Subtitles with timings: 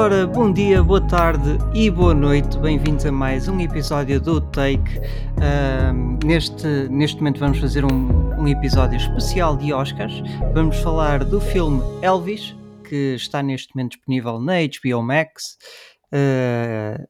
[0.00, 2.58] Ora, bom dia, boa tarde e boa noite.
[2.58, 4.98] Bem-vindos a mais um episódio do Take.
[5.36, 10.14] Uh, neste, neste momento vamos fazer um, um, episódio especial de Oscars.
[10.54, 12.56] Vamos falar do filme Elvis,
[12.88, 15.58] que está neste momento disponível na HBO Max.
[16.06, 17.06] Uh,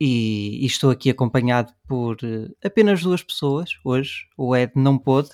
[0.00, 4.26] e, e, estou aqui acompanhado por uh, apenas duas pessoas hoje.
[4.34, 5.28] O Ed não pôde.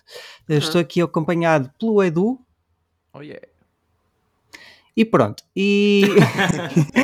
[0.50, 0.56] Uhum.
[0.56, 2.40] Estou aqui acompanhado pelo Edu.
[3.14, 3.46] Oh yeah.
[4.96, 5.42] E pronto.
[5.54, 6.04] E,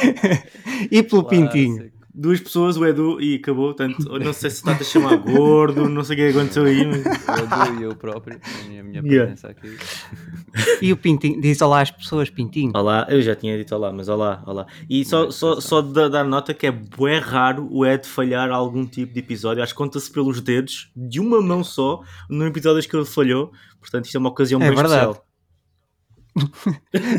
[0.91, 1.93] e pelo Pintinho.
[2.15, 3.75] Duas pessoas, o Edu, e acabou.
[3.75, 6.87] Portanto, não sei se está a chamar gordo, não sei o que aconteceu aí.
[6.87, 7.01] Mas...
[7.05, 9.61] O Edu e eu próprio, a minha, minha presença yeah.
[9.61, 10.83] aqui.
[10.83, 12.73] E o Pintinho, diz olá às pessoas, Pintinho.
[12.75, 14.67] Olá, eu já tinha dito olá, mas olá, olá.
[14.89, 18.87] E só, só, só de dar nota que é bué raro o Ed falhar algum
[18.87, 19.63] tipo de episódio.
[19.63, 23.53] Acho que conta-se pelos dedos, de uma mão só, no episódio que ele falhou.
[23.81, 25.03] Portanto, isto é uma ocasião é bem verdade.
[25.03, 25.32] especial.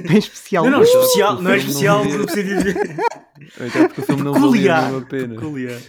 [0.07, 0.63] Bem especial.
[0.65, 2.97] Não, não, especial, não é especial, não dizer.
[3.55, 4.83] Até porque o filme não Peculiar.
[4.83, 5.35] valia a pena.
[5.35, 5.81] Peculiar.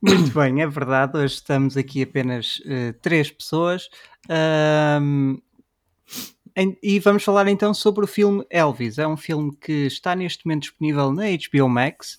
[0.00, 1.16] Muito bem, é verdade.
[1.16, 3.88] Hoje estamos aqui apenas uh, três pessoas.
[5.00, 5.38] Um,
[6.56, 8.98] em, e vamos falar então sobre o filme Elvis.
[8.98, 12.18] É um filme que está neste momento disponível na HBO Max.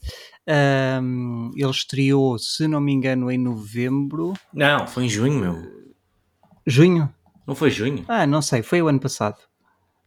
[1.01, 4.33] Um, ele estreou, se não me engano, em novembro.
[4.53, 5.83] Não, foi em junho, meu.
[6.65, 7.13] Junho?
[7.45, 8.05] Não foi junho?
[8.07, 9.37] Ah, não sei, foi o ano passado.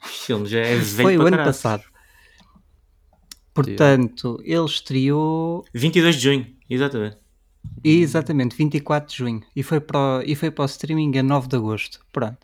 [0.05, 1.48] O filme já é velho Foi o ano caralho.
[1.48, 1.84] passado.
[3.55, 5.64] Portanto, ele estreou.
[5.72, 7.16] 22 de junho, exatamente.
[7.83, 9.42] Exatamente, 24 de junho.
[9.55, 12.00] E foi para o, e foi para o streaming a 9 de agosto.
[12.12, 12.39] Pronto.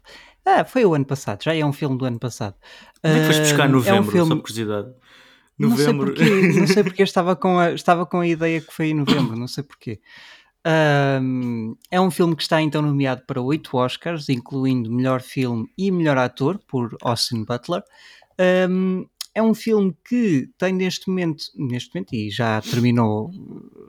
[0.45, 2.57] Ah, foi o ano passado, já é um filme do ano passado.
[3.01, 4.29] Como é que foste buscar Ah, novembro, é um filme...
[4.35, 4.89] só curiosidade?
[5.59, 6.15] Não sei Novembro.
[6.15, 9.37] porquê, não sei porque estava com, a, estava com a ideia que foi em novembro,
[9.37, 10.01] não sei porquê.
[10.65, 15.91] Um, é um filme que está então nomeado para oito Oscars, incluindo melhor filme e
[15.91, 17.83] melhor ator por Austin Butler.
[18.69, 23.31] Um, é um filme que tem neste momento, neste momento e já terminou,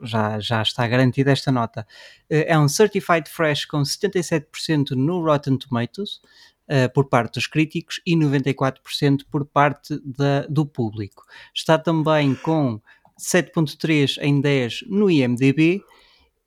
[0.02, 1.86] já, já está garantida esta nota,
[2.30, 6.22] eh, é um Certified Fresh com 77% no Rotten Tomatoes
[6.68, 11.26] uh, por parte dos críticos e 94% por parte da, do público.
[11.54, 12.80] Está também com
[13.20, 15.84] 7.3 em 10 no IMDB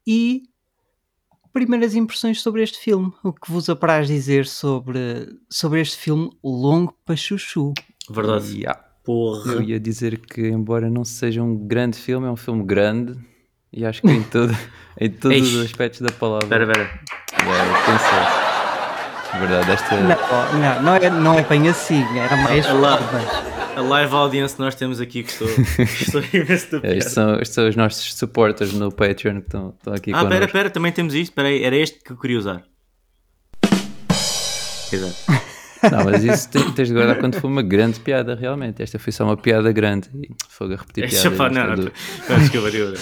[0.07, 0.44] e
[1.51, 3.12] primeiras impressões sobre este filme.
[3.23, 7.73] O que vos apraz dizer sobre, sobre este filme longo para chuchu?
[8.09, 8.56] Verdade.
[8.56, 8.81] Yeah.
[9.03, 9.53] Porra.
[9.53, 13.17] Eu ia dizer que, embora não seja um grande filme, é um filme grande
[13.72, 14.56] e acho que em, todo,
[15.00, 15.53] em todos Eish.
[15.56, 16.46] os aspectos da palavra.
[16.46, 17.01] Espera, espera.
[17.34, 19.40] É, pensei.
[19.40, 19.96] Verdade, esta.
[19.96, 22.66] Não, não, não é, não é bem assim, era mais.
[23.77, 26.95] A live audience que nós temos aqui que estou, estou imenso da É, piada.
[26.97, 30.43] estes, são, estes são os nossos supporters no Patreon que estão, estão aqui Ah, connosco.
[30.45, 31.39] espera, também temos isto.
[31.39, 32.63] Aí, era este que eu queria usar.
[34.91, 35.16] Exato.
[35.91, 38.81] Não, mas isso te- tens de guardar quando for uma grande piada, realmente.
[38.81, 40.09] Esta foi só uma piada grande.
[40.16, 41.37] E fogo a repetir Esta, piadas.
[41.37, 41.83] pá, isto é não, não,
[42.29, 42.97] não, desculpa, desculpa.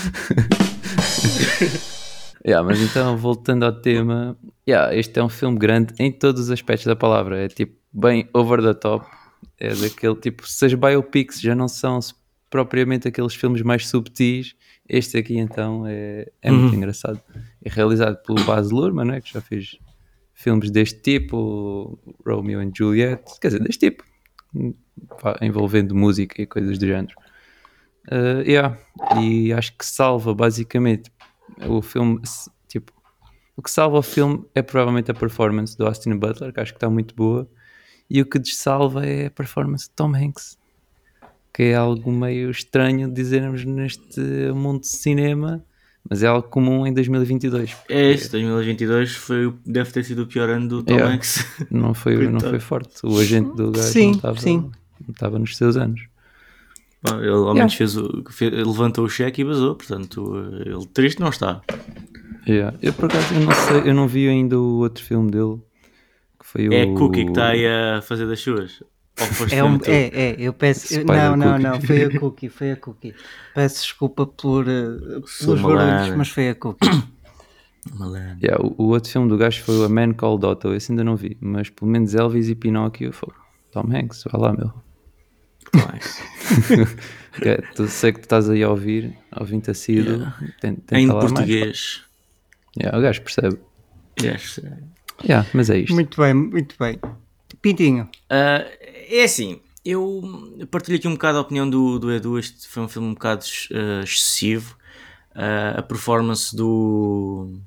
[2.48, 4.38] Yeah, mas então, voltando ao tema,
[4.70, 7.44] yeah, este é um filme grande em todos os aspectos da palavra.
[7.44, 9.04] É tipo bem over the top.
[9.60, 12.00] É daquele tipo, se as biopics já não são
[12.50, 14.56] propriamente aqueles filmes mais subtis,
[14.88, 16.78] este aqui então é, é muito Uhum.
[16.78, 17.20] engraçado.
[17.64, 19.22] É realizado pelo Baz Luhrmann, é?
[19.22, 19.78] que já fez
[20.34, 24.04] filmes deste tipo, Romeo and Juliet, quer dizer, deste tipo,
[25.42, 27.16] envolvendo música e coisas do género.
[28.12, 28.78] Uh, yeah.
[29.20, 31.12] E acho que salva basicamente
[31.68, 32.22] o filme,
[32.68, 32.92] tipo,
[33.56, 36.78] o que salva o filme é provavelmente a performance do Austin Butler, que acho que
[36.78, 37.50] está muito boa,
[38.10, 40.58] e o que dessalva é a performance de Tom Hanks,
[41.54, 44.20] que é algo meio estranho dizermos neste
[44.54, 45.64] mundo de cinema,
[46.08, 47.76] mas é algo comum em 2022.
[47.90, 51.16] É este, 2022 foi, deve ter sido o pior ano do Tom Yeah.
[51.16, 51.46] Hanks.
[51.72, 52.94] Não foi, não foi forte.
[53.04, 54.58] O agente do gajo Sim, não estava sim.
[54.58, 56.02] não estava nos seus anos.
[57.02, 60.36] Pá, Ele ao menos fez o, fe- levantou o cheque e vazou, portanto,
[60.66, 61.62] ele triste não está.
[62.48, 62.78] Yeah.
[62.82, 65.58] Eu por acaso eu não sei, eu não vi ainda o outro filme dele.
[66.56, 68.82] Foi É o a Cookie que está aí a fazer das suas.
[69.20, 70.94] Ou foste É, um, é, é, eu peço.
[71.00, 71.64] eu- não, não, Cookie.
[71.64, 73.16] não, foi a Cookie, foi a Cookie.
[73.54, 76.90] Peço desculpa por, eh, Sou pelos barulhos, mas foi a Cookie.
[77.94, 78.38] Malandro.
[78.44, 81.04] Yeah, o, o outro filme do gajo foi o A Man Called Otto, esse ainda
[81.04, 83.30] não vi, mas pelo menos Elvis e Pinóquio foi
[83.72, 84.72] Tom Hanks, vai lá meu.
[87.42, 90.78] Que- tu sei que tu estás aí a ouvir, ouvindo assíduo, Yeah.
[90.92, 92.02] Em mais, português.
[92.04, 92.82] pá.
[92.82, 93.58] Yeah, o gajo percebe.
[94.22, 94.60] Yes.
[95.24, 95.94] Yeah, mas é isto.
[95.94, 97.00] muito bem, muito bem.
[97.62, 98.66] Pintinho, Ah,
[99.10, 100.22] é assim, eu
[100.70, 102.38] partilho aqui um bocado a opinião do, do Edu.
[102.38, 104.76] Este foi um filme um bocado ah, excessivo.
[105.34, 107.60] Ah, a performance do,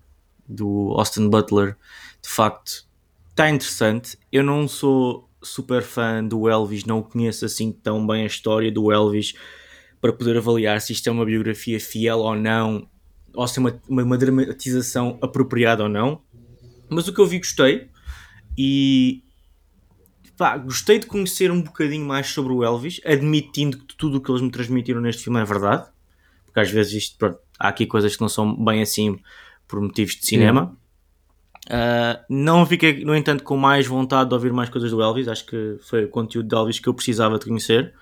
[0.48, 1.76] do Austin Butler,
[2.22, 2.84] de facto,
[3.30, 4.18] está interessante.
[4.32, 8.90] Eu não sou super fã do Elvis, não conheço assim tão bem a história do
[8.92, 9.34] Elvis.
[10.00, 12.88] para poder avaliar se isto é uma biografia fiel ou não,
[13.34, 16.20] ou se é uma, uma, uma dramatização apropriada ou não.
[16.88, 17.88] Mas o que eu vi gostei.
[18.56, 19.22] E
[20.38, 24.30] pá, gostei de conhecer um bocadinho mais sobre o Elvis, admitindo que tudo o que
[24.30, 25.86] eles me transmitiram neste filme é verdade,
[26.46, 29.18] porque às vezes isto, pronto, há aqui coisas que não são bem assim
[29.66, 30.76] por motivos de cinema.
[31.66, 35.44] Uh, não fiquei, no entanto, com mais vontade de ouvir mais coisas do Elvis, acho
[35.44, 37.92] que foi o conteúdo de Elvis que eu precisava de conhecer.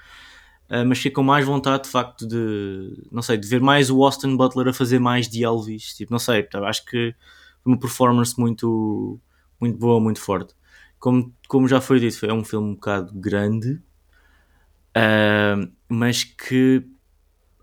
[0.70, 4.04] Uh, mas fiquei com mais vontade de facto de não sei, de ver mais o
[4.04, 7.14] Austin Butler a fazer mais de Elvis, tipo, não sei, tá, acho que
[7.66, 9.20] uma performance muito,
[9.60, 10.54] muito boa, muito forte.
[10.98, 13.80] Como, como já foi dito, é um filme um bocado grande,
[14.96, 16.84] uh, mas que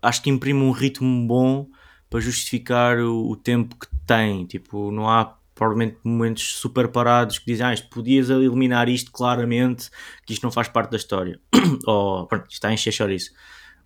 [0.00, 1.68] acho que imprime um ritmo bom
[2.08, 4.46] para justificar o, o, tempo que tem.
[4.46, 9.90] Tipo, não há provavelmente momentos super parados que dizem, ah, isto podias eliminar isto claramente,
[10.26, 11.40] que isto não faz parte da história.
[11.86, 13.32] Ou, pronto, está a encher isso.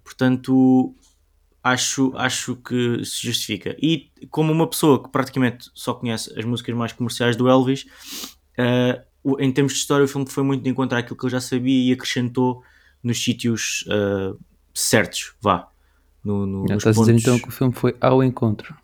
[0.03, 0.95] Portanto,
[1.73, 3.77] acho, acho que se justifica.
[3.81, 7.87] E como uma pessoa que praticamente só conhece as músicas mais comerciais do Elvis,
[8.59, 11.41] uh, em termos de história, o filme foi muito de encontrar aquilo que eu já
[11.41, 12.63] sabia e acrescentou
[13.03, 14.39] nos sítios uh,
[14.75, 15.69] certos, vá.
[16.25, 17.09] No, no, já estás pontos...
[17.09, 18.75] a dizer então que o filme foi ao encontro.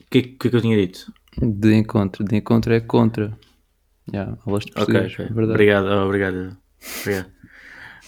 [0.00, 1.12] O que, que, que eu tinha dito?
[1.40, 3.36] De encontro, de encontro é contra.
[4.12, 5.26] Yeah, aulas de okay, okay.
[5.26, 5.50] Verdade.
[5.50, 6.56] Obrigado, obrigado.
[7.00, 7.30] obrigado.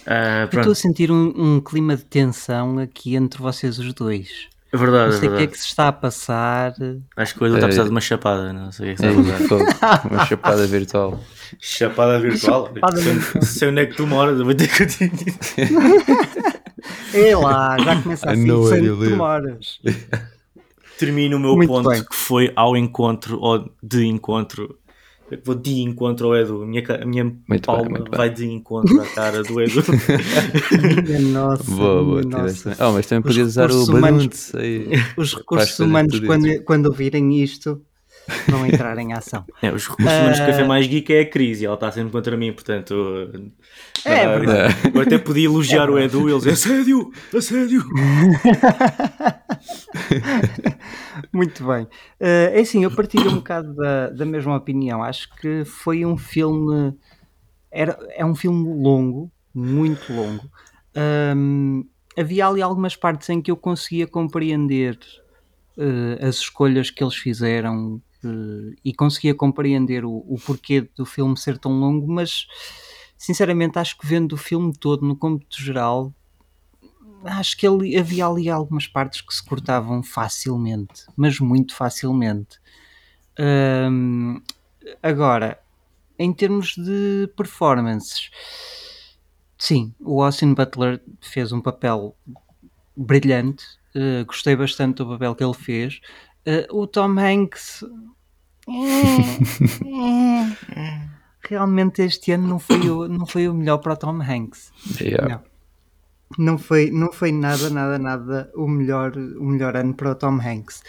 [0.01, 4.49] Uh, estou a sentir um, um, clima de tensão aqui entre vocês os dois.
[4.73, 6.73] É verdade, não sei o é que é que se está a passar.
[7.17, 9.13] Acho que o Edu está a precisar de uma chapada, não sei o que é
[9.13, 10.07] que está a passar.
[10.11, 11.19] uma chapada virtual.
[11.59, 12.67] Chapada virtual?
[12.73, 15.11] Chapada sei, sei onde é que tu moras, eu vou ter que te
[17.13, 19.79] É lá, já começa assim, sei onde tu moras.
[20.97, 22.03] Termino o meu Muito ponto bem.
[22.03, 24.77] que foi ao encontro ou de encontro
[25.43, 26.63] vou de encontro ao Edu.
[26.63, 29.81] A minha, a minha muito palma bem, vai de encontro à cara do Edu.
[31.31, 32.21] nossa, boa, boa.
[32.23, 32.75] Nossa.
[32.79, 34.89] Oh, mas também podias usar o humanos, aí.
[35.17, 37.81] Os recursos humanos, quando, quando ouvirem isto,
[38.47, 39.45] vão entrar em ação.
[39.61, 40.45] É, os recursos humanos uh...
[40.45, 43.29] café mais geek é a crise, ela está sempre contra mim, portanto.
[44.05, 44.75] É, uh, verdade.
[44.93, 47.83] Eu até podia elogiar é o Edu e eles assédio, assédio.
[51.33, 51.83] Muito bem.
[51.83, 55.03] Uh, é assim, eu partilho um bocado da, da mesma opinião.
[55.03, 56.93] Acho que foi um filme.
[57.71, 60.43] Era, é um filme longo, muito longo.
[61.35, 61.85] Um,
[62.17, 64.99] havia ali algumas partes em que eu conseguia compreender
[65.77, 71.37] uh, as escolhas que eles fizeram uh, e conseguia compreender o, o, porquê do filme
[71.37, 72.47] ser tão longo, mas
[73.17, 76.13] sinceramente acho que vendo o filme todo no cômputo geral
[77.23, 82.59] acho que ele, havia ali algumas partes que se cortavam facilmente, mas muito facilmente.
[85.03, 85.59] Agora,
[86.17, 88.29] em termos de performances,
[89.57, 92.15] sim, o Austin Butler fez um papel
[92.95, 93.65] brilhante.
[93.95, 95.99] Uh, gostei bastante do papel que ele fez.
[96.47, 97.83] Uh, o Tom Hanks.
[101.49, 104.71] Realmente este ano não foi o, não foi o melhor para o Tom Hanks.
[104.99, 105.35] Yeah.
[105.35, 105.51] Não
[106.37, 110.39] não foi, não foi nada, nada, nada o melhor, o melhor ano para o Tom
[110.39, 110.83] Hanks.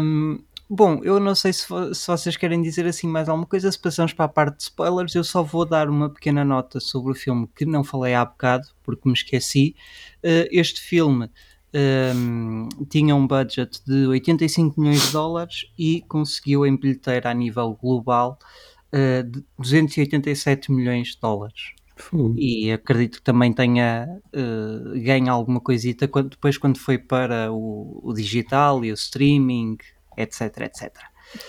[0.00, 3.70] Um, bom, eu não sei se, se, vocês querem dizer assim mais alguma coisa.
[3.70, 7.12] Se passamos para a parte de spoilers, eu só vou dar uma pequena nota sobre
[7.12, 9.74] o filme que não falei há bocado, porque me esqueci.
[10.18, 11.30] Uh, este filme
[11.76, 17.78] um, tinha um budget de 85 milhões de dólares e conseguiu em bilheteira a nível
[17.80, 18.38] global
[18.92, 21.74] uh, de 287 milhões de dólares.
[22.36, 28.00] E acredito que também tenha uh, ganho alguma coisita quando, depois quando foi para o,
[28.02, 29.78] o, digital e o streaming,
[30.16, 30.92] etc, etc.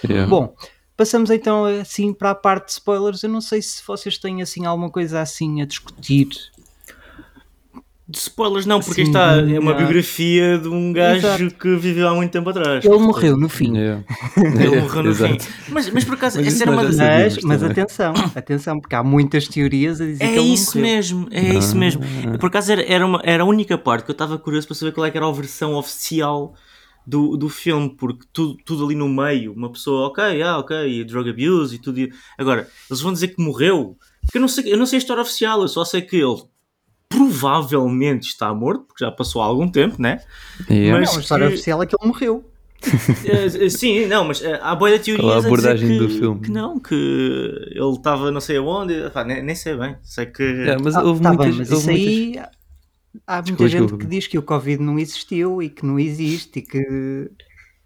[0.05, 0.25] Yeah.
[0.27, 0.55] Bom,
[0.96, 3.24] passamos então assim para a parte de spoilers.
[3.24, 6.29] Eu não sei se vocês têm assim alguma coisa assim a discutir
[8.10, 11.52] de spoilers não, porque Sim, está é uma biografia de um gajo Exato.
[11.56, 12.86] que viveu há muito tempo atrás.
[12.86, 13.76] Ele morreu no fim.
[13.76, 14.04] Yeah.
[14.38, 15.38] Ele morreu no fim.
[15.68, 16.96] Mas, mas por acaso, mas essa era uma das.
[16.96, 20.96] Mas, mas atenção, atenção, porque há muitas teorias a dizer é que ele isso morreu.
[20.96, 21.54] mesmo, é ah.
[21.56, 22.02] isso mesmo.
[22.40, 24.94] Por acaso era, era, uma, era a única parte que eu estava curioso para saber
[24.94, 26.56] qual é que era a versão oficial
[27.06, 31.30] do, do filme, porque tudo, tudo ali no meio, uma pessoa, ok, ah, ok, drug
[31.30, 32.08] abuse e tudo.
[32.38, 33.98] Agora, eles vão dizer que morreu.
[34.22, 36.42] Porque eu não sei, eu não sei a história oficial, eu só sei que ele
[37.10, 40.20] provavelmente está morto, porque já passou algum tempo, né?
[40.70, 41.00] Yeah.
[41.00, 41.54] Mas não, a história que...
[41.54, 42.46] oficial é que ele morreu.
[42.84, 46.42] uh, sim, não, mas uh, há boia de teorias a abordagem que, do filme.
[46.42, 48.94] que não, que ele estava não sei aonde,
[49.26, 50.44] nem, nem, sei bem, sei que...
[50.44, 52.44] Yeah, mas ah, houve tá muitas, bem, mas houve isso muitas...
[52.44, 52.58] aí
[53.26, 54.04] há muita desculpa, gente desculpa.
[54.04, 57.32] que diz que o Covid não existiu e que não existe e que...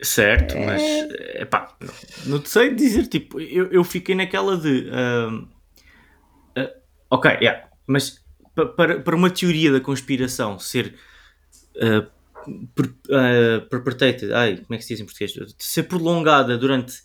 [0.01, 0.65] Certo, é...
[0.65, 0.81] mas
[1.41, 4.89] epá, não, não sei dizer, tipo, eu, eu fiquei naquela de...
[4.89, 5.47] Uh,
[7.09, 8.20] ok, yeah, mas
[8.55, 10.95] para, para uma teoria da conspiração ser
[11.77, 12.05] uh,
[12.75, 15.33] per, uh, perpetrated, ai, como é que se diz em português?
[15.57, 17.01] Ser prolongada durante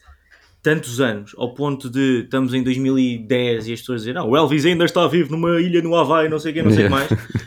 [0.62, 4.64] tantos anos, ao ponto de estamos em 2010 e as pessoas dizem, não, o Elvis
[4.64, 7.06] ainda está vivo numa ilha no Havaí, não sei o que, não sei o yeah.
[7.06, 7.46] que mais.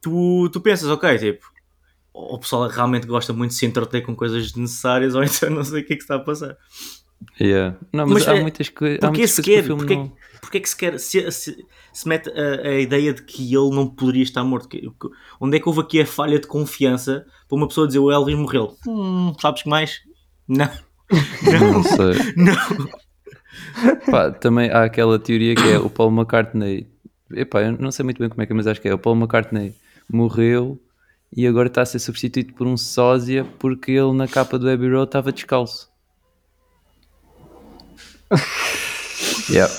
[0.00, 1.44] Tu, tu pensas, ok, tipo,
[2.14, 5.82] o pessoal realmente gosta muito de se entreter com coisas desnecessárias, ou então não sei
[5.82, 6.56] o que é que está a passar.
[7.40, 7.76] Yeah.
[7.92, 10.12] Não, mas, mas há é, muitas, coi há muitas se coisas quer, porque, não...
[10.40, 13.70] porque é que se quer se, se, se mete a, a, ideia de que ele
[13.70, 14.68] não poderia estar morto?
[14.68, 14.82] Que,
[15.40, 18.36] onde é que houve aqui a falha de confiança para uma pessoa dizer o Elvis
[18.36, 18.76] morreu?
[18.86, 20.00] Hum, sabes que mais?
[20.48, 20.70] Não.
[21.42, 22.34] Não, não sei.
[22.36, 22.88] Não.
[24.10, 26.88] Pá, também há aquela teoria que é o Paul McCartney.
[27.30, 28.98] Epá, eu não sei muito bem como é que é, mas acho que é o
[28.98, 29.72] Paul McCartney
[30.10, 30.80] morreu
[31.34, 34.90] e agora está a ser substituído por um sósia porque ele na capa do Abbey
[34.90, 35.88] Road estava descalço.
[39.50, 39.72] yeah.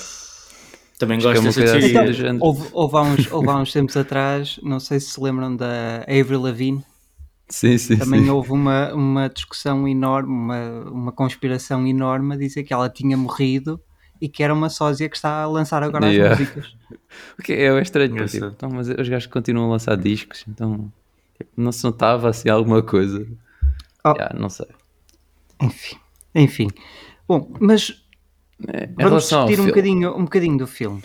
[0.98, 2.30] Também gosto é dessa teoria.
[2.32, 5.56] Então, houve, houve, há uns, houve há uns tempos atrás, não sei se se lembram
[5.56, 6.84] da Avril Lavigne.
[7.50, 8.30] Sim, sim, Também sim.
[8.30, 13.80] houve uma, uma discussão enorme, uma, uma conspiração enorme a dizer que ela tinha morrido
[14.20, 16.34] e que era uma sósia que está a lançar agora yeah.
[16.34, 16.78] as músicas.
[17.40, 20.46] O que é, é estranho, porque, tipo, então, mas os gajos continuam a lançar discos,
[20.48, 20.92] então
[21.36, 23.26] tipo, não se notava assim alguma coisa.
[24.06, 24.12] Oh.
[24.12, 24.68] Yeah, não sei.
[25.60, 25.98] Enfim,
[26.36, 26.68] enfim.
[27.28, 28.06] Bom, mas
[28.68, 31.02] é, vamos discutir um bocadinho, um bocadinho do filme.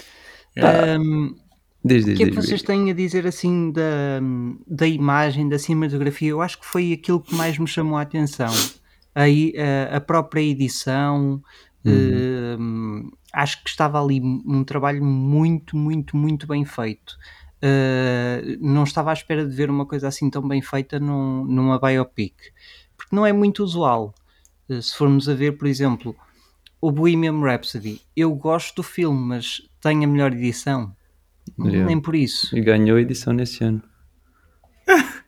[1.00, 1.34] Um,
[1.84, 4.20] Diz, diz, o que é que vocês têm a dizer assim da,
[4.68, 6.30] da imagem, da cinematografia?
[6.30, 8.52] Eu acho que foi aquilo que mais me chamou a atenção.
[9.12, 9.52] Aí
[9.90, 11.42] a, a própria edição,
[11.84, 13.10] uhum.
[13.10, 17.16] uh, acho que estava ali um trabalho muito, muito, muito bem feito.
[17.58, 21.80] Uh, não estava à espera de ver uma coisa assim tão bem feita num, numa
[21.80, 22.34] biopic,
[22.96, 24.14] porque não é muito usual.
[24.68, 26.14] Uh, se formos a ver, por exemplo,
[26.82, 30.94] o Bohemian Rhapsody, eu gosto do filme, mas tem a melhor edição
[31.58, 31.86] Yeah.
[31.86, 32.56] Nem por isso.
[32.56, 33.82] E ganhou edição nesse ano.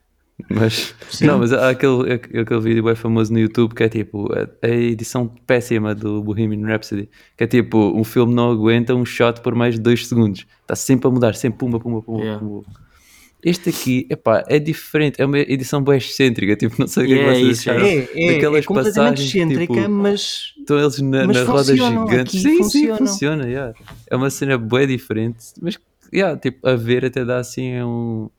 [0.49, 4.47] mas, não, mas há aquele, aquele vídeo bem famoso no YouTube que é tipo a,
[4.65, 9.41] a, edição péssima do Bohemian Rhapsody, que é tipo um filme não aguenta um shot
[9.41, 12.39] por mais de 2 segundos, está sempre a mudar, sempre pumba, pumba, pumba, yeah.
[12.39, 12.63] pumba.
[13.45, 17.13] Este aqui, epá, é diferente, é uma edição bem excêntrica, tipo, não sei o que
[17.13, 17.85] yeah, é que vocês acharam.
[17.85, 20.53] É, é, Daquelas é completamente excêntrica, tipo, mas...
[20.57, 22.41] Estão eles na, na roda gigante.
[22.41, 22.97] Sim, funcionam.
[22.97, 23.73] sim, funciona, yeah.
[24.09, 25.77] É uma cena bem diferente, mas
[26.11, 28.31] yeah, tipo, a ver até dá assim um,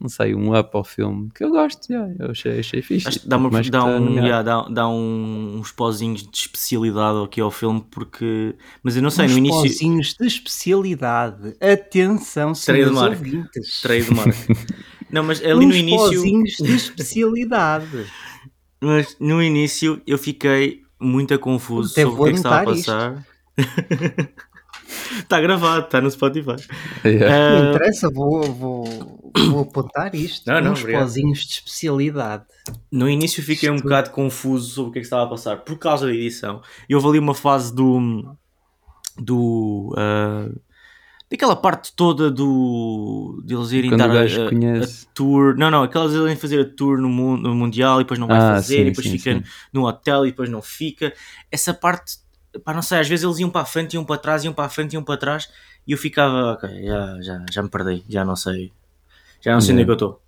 [0.00, 3.26] não sei, um up ao filme que eu gosto, yeah, eu achei, achei fixe.
[3.26, 7.50] dá, uma, dá, tá um, yeah, dá, dá um, uns pozinhos de especialidade aqui ao
[7.50, 9.62] filme, porque, mas eu não sei, uns no início.
[9.62, 13.18] pozinhos de especialidade, atenção, senhores Trademark.
[13.18, 13.80] ouvintes.
[13.80, 14.36] Trademark.
[15.10, 15.98] não, mas ali uns no início.
[15.98, 18.06] pozinhos de especialidade.
[18.80, 22.64] mas no início eu fiquei muito confuso Até sobre o que, é que estava a
[22.64, 23.26] passar.
[25.16, 26.56] Está gravado, está no Spotify.
[27.04, 27.36] Yeah.
[27.36, 29.17] Uh, não interessa, vou, vou,
[29.50, 30.50] vou apontar isto.
[30.50, 32.44] Não, não, uns pozinhos de especialidade.
[32.90, 33.78] No início fiquei isto...
[33.78, 36.62] um bocado confuso sobre o que é que estava a passar por causa da edição.
[36.88, 38.36] E houve ali uma fase do.
[39.18, 40.60] do uh,
[41.30, 46.12] daquela parte toda do deles irem Quando dar a, a, a, tour, não, não, aquelas
[46.14, 48.80] irem fazer a tour no, mundo, no Mundial e depois não vai ah, fazer, sim,
[48.80, 49.44] e depois sim, fica sim.
[49.72, 51.12] no hotel e depois não fica.
[51.50, 52.18] Essa parte
[52.64, 54.64] pá, não sei, às vezes eles iam para a frente, iam para trás, iam para
[54.64, 55.48] a frente, iam para trás
[55.86, 58.72] e eu ficava, ok, já, já, já me perdi, já não sei,
[59.40, 60.22] já não sei onde é que eu estou.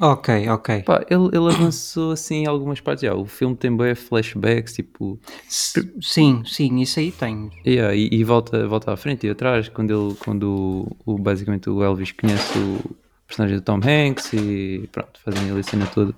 [0.00, 0.82] Ok, ok.
[0.82, 3.02] Pá, ele, ele avançou assim em algumas partes.
[3.02, 5.20] Já, o filme tem bem flashbacks, tipo.
[5.46, 7.50] Sim, sim, isso aí tem.
[7.66, 11.68] Yeah, e, e volta, volta à frente e atrás, quando, ele, quando o, o, basicamente
[11.68, 12.96] o Elvis conhece o
[13.26, 16.14] personagem do Tom Hanks e pronto, fazem ali a cena toda.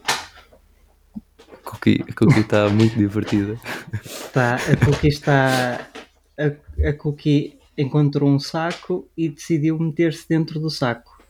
[1.53, 2.05] A Cookie
[2.39, 3.59] está muito divertida.
[4.33, 5.89] Tá, a Cookie está.
[6.39, 11.22] A, a Cookie encontrou um saco e decidiu meter-se dentro do saco.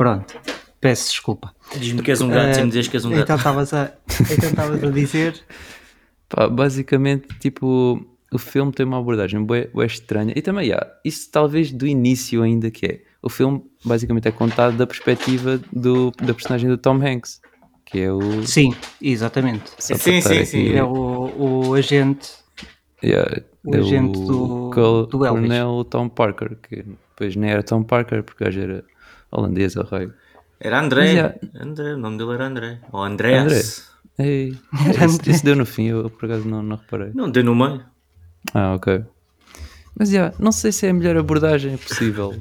[0.00, 0.34] Pronto,
[0.80, 1.54] peço desculpa.
[1.76, 3.20] Diz-me que és um gato uh, sem dizer que és um gato.
[3.20, 3.92] Então estavas a,
[4.30, 5.38] então a dizer.
[6.26, 8.02] Pá, basicamente, tipo,
[8.32, 12.42] o filme tem uma abordagem bem, bem estranha e também há, isso talvez do início
[12.42, 13.00] ainda que é.
[13.22, 17.38] O filme basicamente é contado da perspectiva do, da personagem do Tom Hanks
[17.84, 18.46] que é o.
[18.46, 19.70] Sim, exatamente.
[19.78, 20.72] Só sim, sim, sim.
[20.72, 22.30] É o, o agente.
[23.04, 25.42] Yeah, o é agente o do, Col do Elvis.
[25.42, 28.84] Coronel Tom Parker, que depois nem era Tom Parker, porque hoje era
[29.30, 30.10] holandês a rei.
[30.58, 31.12] Era André.
[31.12, 31.34] Yeah.
[31.58, 31.94] André.
[31.94, 32.80] O nome dele era André.
[32.92, 33.44] Ou Andreas.
[34.18, 34.30] André.
[34.30, 34.48] Ei,
[35.04, 37.10] isso, isso, deu no fim, eu por acaso não, não reparei.
[37.14, 37.82] Não, deu no meio.
[38.52, 39.02] Ah, ok.
[39.98, 42.34] Mas já, não sei se é a melhor abordagem possível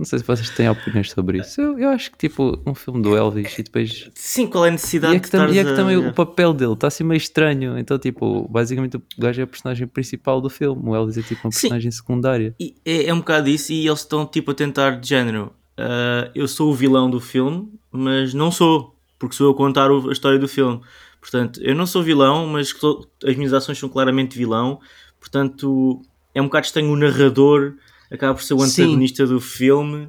[0.00, 1.60] não sei se vocês têm opiniões sobre isso.
[1.60, 4.10] Eu, eu acho que, tipo, um filme do Elvis e depois.
[4.14, 5.76] Sim, qual é a necessidade e é que, tam, e é que a...
[5.76, 7.78] também o papel dele está assim meio estranho.
[7.78, 10.80] Então, tipo, basicamente o gajo é a personagem principal do filme.
[10.88, 11.98] O Elvis é tipo uma personagem Sim.
[11.98, 12.54] secundária.
[12.58, 13.72] E é, é um bocado isso.
[13.72, 15.52] E eles estão, tipo, a tentar, de género.
[15.80, 19.90] Uh, eu sou o vilão do filme, mas não sou, porque sou eu a contar
[19.90, 20.80] a história do filme.
[21.20, 22.74] Portanto, eu não sou vilão, mas
[23.24, 24.80] as minhas ações são claramente vilão.
[25.18, 26.00] Portanto,
[26.34, 27.74] é um bocado estranho o narrador,
[28.10, 28.82] acaba por ser o Sim.
[28.84, 30.08] antagonista do filme.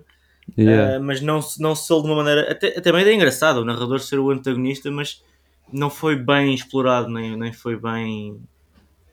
[0.57, 0.97] Yeah.
[0.99, 2.51] Uh, mas não, não soube de uma maneira.
[2.51, 5.23] Até, até bem é engraçado o narrador ser o antagonista, mas
[5.71, 8.39] não foi bem explorado, nem, nem foi bem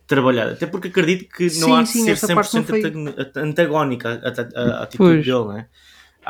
[0.06, 0.52] trabalhado.
[0.52, 3.42] Até porque acredito que não Sim, há de sim, ser essa parte não 100% foi-
[3.42, 5.26] antagónica a, a, a, a atitude Pois.
[5.26, 5.66] dele, né?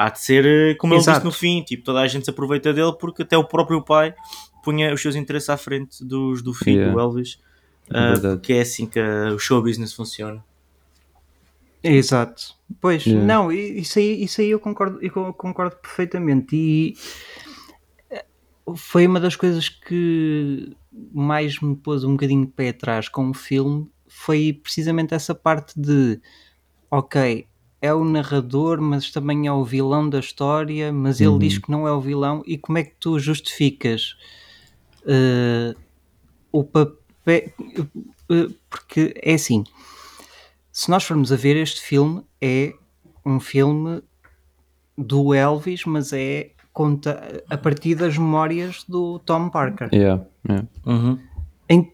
[0.00, 1.18] Há de ser, eh, como ele Exato.
[1.18, 4.14] disse no fim, tipo, toda a gente se aproveita dele porque até o próprio pai
[4.62, 6.92] punha os seus interesses à frente dos do filho, Yeah.
[6.92, 7.40] do Elvis.
[7.90, 8.36] É Uh, verdade.
[8.36, 10.44] porque é assim que uh, o show business funciona.
[11.82, 12.54] Exato.
[12.80, 13.26] Pois, Yeah.
[13.26, 16.54] não, isso aí, isso aí eu concordo, eu co- concordo perfeitamente.
[16.54, 16.94] E
[18.10, 18.24] eh,
[18.76, 20.76] foi uma das coisas que
[21.12, 23.88] mais me pôs um bocadinho de pé atrás com o filme.
[24.06, 26.20] Foi precisamente essa parte de
[26.90, 27.46] ok,
[27.80, 31.38] é o narrador, mas também é o vilão da história, mas ele Uhum.
[31.38, 34.16] diz que não é o vilão, e como é que tu justificas
[35.06, 35.74] eh,
[36.52, 36.94] o papel?
[37.26, 39.62] eh, porque é assim,
[40.72, 42.72] se nós formos a ver este filme, é
[43.24, 44.02] um filme
[44.96, 49.88] do Elvis, mas é conta a partir das memórias do Tom Parker.
[49.94, 50.66] Yeah, yeah.
[51.68, 51.92] Em-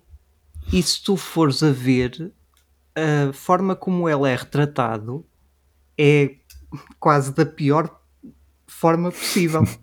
[0.73, 2.33] e se tu fores a ver
[2.97, 5.27] a forma como ele é retratado
[5.99, 6.31] é
[6.99, 7.89] quase da pior
[8.67, 9.63] forma possível.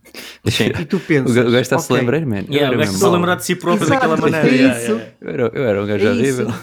[0.43, 2.45] E tu pensas, o gajo está-se a ok, lembrar, man.
[2.47, 4.47] Eu Yeah, o gajo mesmo está a lembrar de si próprio Exato, daquela maneira.
[4.47, 4.91] é yeah, isso.
[4.91, 5.11] yeah.
[5.21, 6.41] Eu era, eu era um gajo É isso.
[6.41, 6.53] horrível.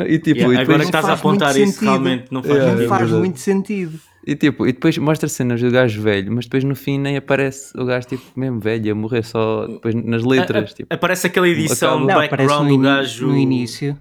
[0.00, 1.84] E tipo, Yeah, e agora que estás a faz apontar isso, sentido.
[1.84, 3.20] realmente não faz Yeah, não é faz verdade.
[3.20, 4.00] muito sentido.
[4.26, 7.72] e, tipo, e depois mostra cenas do gajo velho, mas depois no fim nem aparece
[7.78, 10.74] o gajo tipo mesmo velho, a morrer só depois nas letras.
[10.74, 10.92] tipo.
[10.92, 13.26] Aparece aquela edição Acaba- do Não, aparece background no, do ini- gajo.
[13.28, 13.98] no início.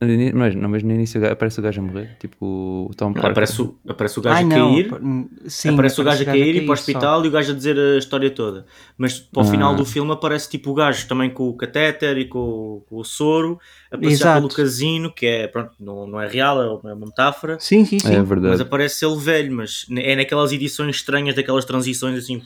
[0.00, 3.32] Mas, não, mas no início o aparece o gajo a morrer, tipo o Tom Parker.
[3.32, 4.86] Aparece o, aparece o gajo Ai a cair.
[4.94, 5.00] apa-
[5.48, 6.80] sim, aparece o gajo a cair e para o só.
[6.82, 8.64] hospital e o gajo a dizer a história toda.
[8.96, 9.50] Mas para o Ah.
[9.50, 12.96] final do filme aparece tipo o gajo também com o catéter e com, o- com
[12.98, 13.58] o soro
[13.90, 14.40] a passear Exato.
[14.42, 17.56] pelo casino, que é, pronto, não, não é real, é uma metáfora.
[17.58, 18.12] Sim, sim, sim.
[18.14, 18.62] É Mas verdade.
[18.62, 22.40] aparece ele velho, mas é naquelas edições estranhas, daquelas transições assim.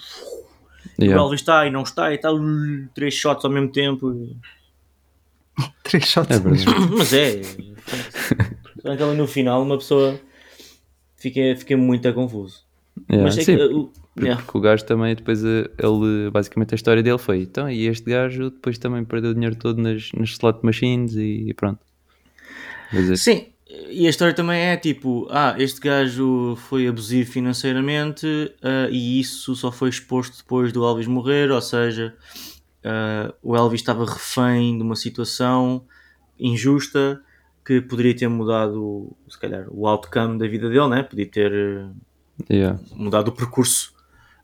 [0.99, 1.23] O Yeah.
[1.23, 2.39] Elvis está e não está e tal,
[2.95, 4.11] três shots ao mesmo tempo.
[4.11, 4.37] e-
[5.83, 6.41] Três shots É.
[6.97, 7.41] Mas é.
[8.75, 10.21] Portanto, ali no final uma pessoa
[11.17, 12.65] fica, fica muito confuso.
[13.11, 13.63] Yeah, Mas é sim, que.
[13.63, 14.43] uh, porque, yeah.
[14.43, 18.11] porque o gajo também depois eh, ele basicamente a história dele foi então e este
[18.11, 21.81] gajo depois também perdeu o dinheiro todo nas, nas slot machines e pronto.
[22.93, 23.47] Dizer, Sim,
[23.89, 28.27] e a história também é tipo: ah, este gajo foi abusivo financeiramente
[28.63, 32.15] ah, e isso só foi exposto depois do Elvis morrer, ou seja,
[32.85, 35.85] ah, o Elvis estava refém de uma situação
[36.39, 37.21] injusta
[37.65, 41.03] que poderia ter mudado, se calhar, o outcome da vida dele, né?
[41.03, 41.53] Podia ter.
[41.53, 41.87] eh,
[42.51, 42.79] yeah.
[42.97, 43.93] mudado o percurso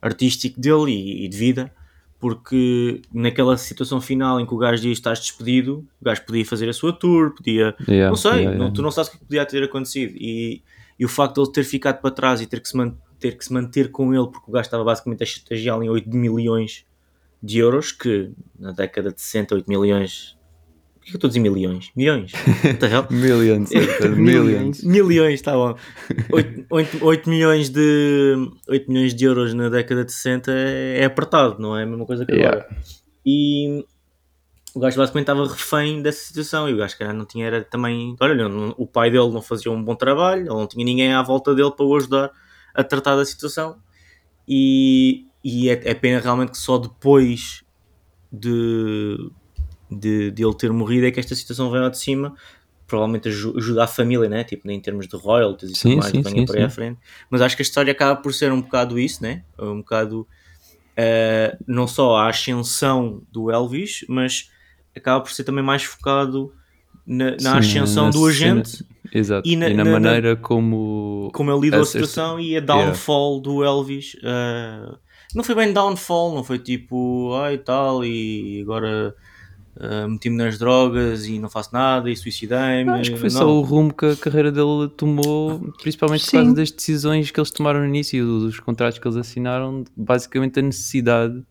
[0.01, 1.72] artístico dele e, e de vida,
[2.20, 6.68] porque naquela situação final em que o gajo diz estás despedido, o gajo podia fazer
[6.68, 7.74] a sua tour, podia.
[7.88, 10.14] Yeah, não sei, yeah, não- tu não sabes o que podia ter acontecido.
[10.16, 10.62] E,
[10.98, 13.37] e o facto de ele ter ficado para trás e ter que se, man- ter
[13.37, 16.85] que se manter com ele, porque o gajo estava basicamente a chantageá-lo em 8 milhões
[17.42, 20.37] de euros, que na década de 60, 8 milhões.
[21.01, 21.90] Por que eu estou a dizer milhões?
[21.96, 22.33] Milhões?
[23.11, 23.70] Millions.
[24.16, 24.83] Millions.
[24.85, 25.74] Milhões, está bom.
[27.01, 28.37] 8, milhões de
[28.68, 32.05] 8 milhões de euros na década de 60 é, é apertado, não é a mesma
[32.05, 32.59] coisa que Yeah.
[32.61, 32.77] agora.
[33.24, 33.85] E
[34.74, 38.14] o gajo basicamente estava refém dessa situação e o gajo que não tinha era também,
[38.20, 41.22] olha, não- o pai dele não fazia um bom trabalho, ele não tinha ninguém à
[41.22, 42.31] volta dele para o ajudar
[42.74, 43.79] a tratar da situação
[44.46, 47.62] e, e é, é pena realmente que só depois
[48.33, 49.16] de,
[49.90, 52.35] de, de ele ter morrido é que esta situação vem lá de cima
[52.87, 54.44] provavelmente aju- ajuda a família, né?
[54.44, 56.68] Tipo, em termos de royalties e Sim, tudo mais, sim, venha sim, por aí à
[56.70, 57.01] frente.
[57.31, 59.44] Mas acho que a história acaba por ser um bocado isso, né?
[59.59, 60.27] Um bocado
[60.96, 64.51] eh, não só a ascensão do Elvis, mas
[64.96, 66.53] acaba por ser também mais focado
[67.07, 68.85] na, na Sim, ascensão na do agente.
[69.44, 71.31] E E na- na, na- maneira como.
[71.33, 74.16] como ele lidou a situação e a downfall do Elvis.
[74.22, 74.98] eh,
[75.35, 79.14] não foi bem downfall, não foi tipo, ai tal, e agora
[79.81, 82.91] eh, meti-me nas drogas e não faço nada e suicidei-me.
[82.91, 83.38] Acho que foi Não.
[83.38, 86.37] só o rumo que a carreira dele tomou, principalmente por Sim.
[86.38, 90.62] causa das decisões que eles tomaram no início, dos contratos que eles assinaram, basicamente a
[90.62, 91.45] necessidade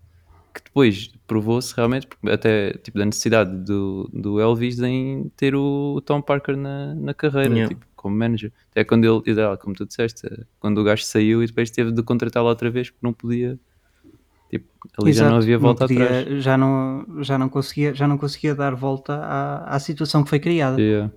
[0.53, 6.19] que depois provou-se realmente, até tipo, da necessidade do, do Elvis em ter o Tom
[6.19, 7.67] Parker na, na carreira, Yeah.
[7.75, 8.51] tipo, como manager.
[8.71, 10.27] Até quando ele, ideal, como tu disseste,
[10.59, 13.59] quando o gajo saiu e depois teve de contratá-lo outra vez porque não podia.
[14.49, 14.65] Tipo,
[15.01, 16.43] ali já não Exato, havia volta podia- atrás.
[16.43, 20.39] Já não, já, não conseguia, já não conseguia dar volta à, à situação que foi
[20.39, 20.81] criada.
[20.81, 21.11] Yeah.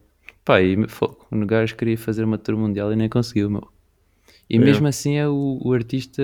[0.44, 3.68] Pá, e fogo, o gajo queria fazer uma tour mundial e nem conseguiu, meu.
[4.48, 6.22] E mesmo assim é o, o artista,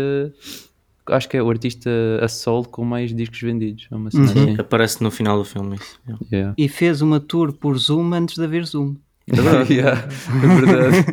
[1.10, 1.88] acho que é o artista
[2.20, 3.86] a solo com mais discos vendidos.
[3.90, 4.56] É uma cena assim.
[4.58, 6.00] Aparece no final do filme isso.
[6.08, 6.24] Yeah.
[6.32, 6.54] Yeah.
[6.58, 8.96] E fez uma tour por Zoom antes de haver Zoom.
[9.70, 11.06] Yeah, é verdade.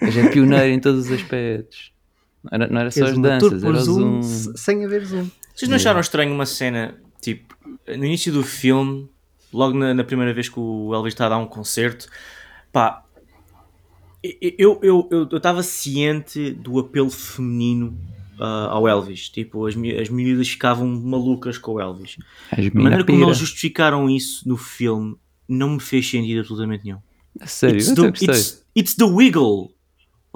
[0.02, 1.92] Mas é pioneiro em todos os aspectos.
[2.50, 4.22] Não era, não era só as danças, por era Zoom zoom.
[4.22, 5.28] se- sem haver Zoom.
[5.54, 7.56] Vocês não acharam estranho uma cena, tipo,
[7.88, 9.08] no início do filme,
[9.52, 12.08] logo na, na primeira vez que o Elvis está a dar um concerto,
[12.72, 13.02] pá,
[14.22, 17.96] eu eu eu estava ciente do apelo feminino
[18.40, 19.28] ah, ao Elvis.
[19.28, 22.16] Tipo, as, as miúdas ficavam malucas com o Elvis.
[22.50, 23.28] A maneira como pira.
[23.28, 25.16] eles justificaram isso no filme
[25.48, 26.98] não me fez sentido absolutamente nenhum.
[27.40, 29.72] A Sério, It's eu the, it's, it's the wiggle.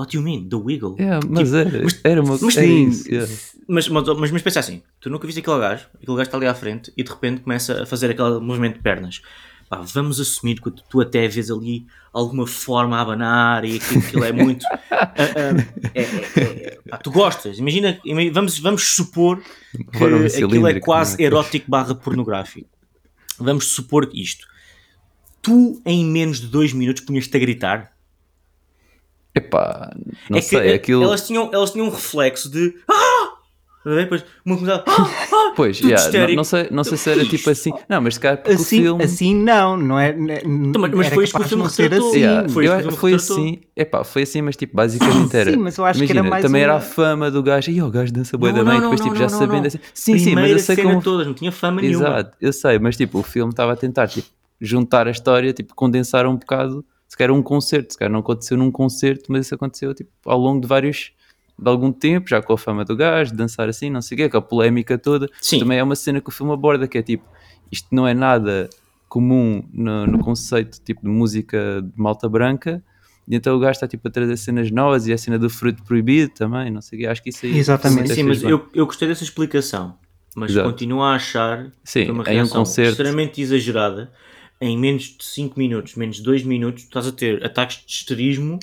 [0.01, 0.49] What do you mean?
[0.49, 0.97] The wiggle?
[0.99, 3.31] Yeah, mas Tipo, era, mas- era uma mas sim, isso, yeah.
[3.69, 6.47] Mas, mas, mas, mas pensa assim, tu nunca viste aquele gajo, aquele gajo está ali
[6.47, 9.21] à frente e de repente começa a fazer aquele movimento de pernas.
[9.69, 14.25] Pá, vamos assumir que tu até vês ali alguma forma a abanar e aquilo, aquilo
[14.25, 14.67] é muito.
[14.91, 19.41] ah, ah, é- é- é- pá, tu gostas, imagina, ima- vamos, vamos supor
[19.93, 21.27] que Forma aquilo é quase é?
[21.27, 22.69] erótico barra pornográfico.
[23.39, 24.47] Vamos supor isto.
[25.41, 27.93] Tu em menos de dois minutos punhas-te a gritar.
[29.35, 29.91] Epá,
[30.29, 31.03] não é que sei, eh, aquilo.
[31.05, 32.75] elas, tinham, elas tinham um reflexo de.
[32.89, 33.29] Ah!
[33.79, 34.03] Estás a ver?
[34.05, 34.85] Depois uma começava.
[34.87, 35.11] Ah!
[35.33, 35.53] Ah!
[35.57, 37.73] Pois, tudo yeah, não, não sei, não sei se era tipo assim.
[37.89, 39.05] Não, mas se calhar porque Assim, o filme.
[39.05, 40.13] assim não, não é?
[40.13, 42.09] não é- Então, mas- mas era foi isto que o filme retratou.
[42.11, 42.19] assim.
[42.19, 45.51] Yeah, Foi eu- isso que foi assim, epá, foi assim, mas tipo, basicamente era.
[45.51, 47.71] Sim, mas eu acho que imagina, era mais também era uma- a fama do gajo,
[47.71, 49.61] e o gajo dança bué Não, da bem, não, depois não, tipo, já não, sabendo
[49.61, 49.67] não.
[49.67, 49.79] assim.
[49.95, 51.03] Sim, sim, mas eu sei como.
[51.03, 52.07] todas, não tinha fama nenhuma.
[52.09, 54.29] Exato, eu sei, mas tipo, o filme estava a tentar tipo,
[54.61, 58.57] juntar a história, tipo, condensar um bocado, se calhar um concerto, se calhar não aconteceu
[58.57, 61.11] num concerto, mas isso aconteceu tipo, ao longo de vários,
[61.59, 64.19] de algum tempo, já com a fama do gajo, de dançar assim, não sei o
[64.19, 65.29] quê, com a polémica toda.
[65.41, 65.59] Sim.
[65.59, 67.25] Também é uma cena que o filme aborda, que é tipo,
[67.71, 68.71] isto não é nada
[69.09, 72.81] comum no, no conceito tipo de música de malta branca,
[73.27, 75.83] e então o gajo está tipo a trazer cenas novas e a cena do fruto
[75.83, 78.15] proibido também, não sei o quê, acho que isso aí Exatamente.
[78.15, 78.53] Sim, mas bem.
[78.53, 79.99] eu, eu gostei dessa explicação.
[80.37, 80.71] Mas Exato.
[80.71, 84.13] continuo a achar Sim, que foi uma em um reação concerto- extremamente exagerada.
[84.61, 87.93] Em menos de 5 minutos, menos de 2 minutos, tu estás a ter ataques de
[87.93, 88.59] histerismo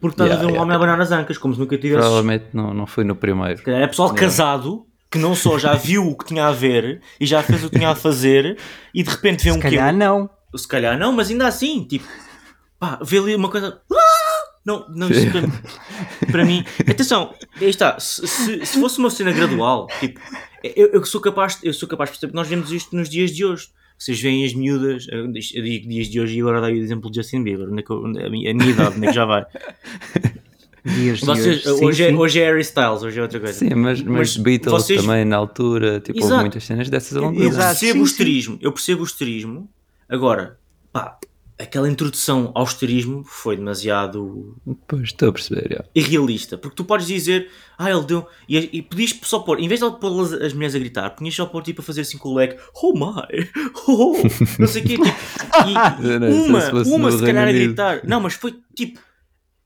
[0.00, 0.62] porque estás Yeah, a ver um yeah.
[0.62, 2.00] homem a abanar as ancas, como se nunca tivesse.
[2.02, 3.62] Provavelmente não, não foi no primeiro.
[3.62, 7.24] Se É pessoal casado que não só já viu o que tinha a ver e
[7.26, 8.58] já fez o que tinha a fazer
[8.92, 10.28] e de repente vê um Se calhar não.
[10.56, 12.04] Se calhar não, mas ainda assim, tipo,
[12.78, 13.80] pá, vê ali uma coisa.
[13.92, 13.96] Ah!
[14.64, 15.52] Não, não, isso para, mim-
[16.32, 16.64] para mim.
[16.88, 17.98] Atenção, aí está.
[18.00, 20.18] Se, se, se fosse uma cena gradual, tipo,
[20.62, 23.30] eu, eu sou capaz, eu sou capaz de perceber que nós vemos isto nos dias
[23.30, 23.68] de hoje.
[23.98, 25.06] Vocês veem as miúdas,
[25.86, 28.02] dias de hoje e agora dei o exemplo de Justin Bieber, onde é que eu-
[28.04, 29.44] onde- a minha, a minha idade, onde é que já vai.
[30.84, 31.78] Dias Vocês, hoje.
[31.78, 32.14] Sim, hoje, é, sim.
[32.14, 33.58] hoje é Harry Styles, hoje é outra coisa.
[33.58, 37.24] Sim, mas, mas, Mas Beatles vocês- também na altura, tipo, houve muitas cenas dessas ao
[37.24, 39.66] longo Eu do percebo sim, o esterismo, eu percebo o esterismo.
[40.06, 40.58] Agora,
[41.58, 44.56] aquela introdução ao esterismo foi demasiado
[44.88, 45.84] Pois, estou a perceber, já.
[45.94, 46.58] irrealista.
[46.58, 48.26] Porque tu podes dizer, ah, ele deu.
[48.48, 51.10] E, e podias só pôr, em vez de ele pôr as, as mulheres a gritar,
[51.10, 53.48] podias só pôr tipo a fazer assim com o leque, oh my,
[53.86, 54.16] oh,
[54.58, 54.96] não sei o quê.
[54.96, 55.08] Tipo,
[55.68, 58.00] e, não uma, se uma se calhar a Reino gritar.
[58.04, 59.00] Não, mas foi tipo,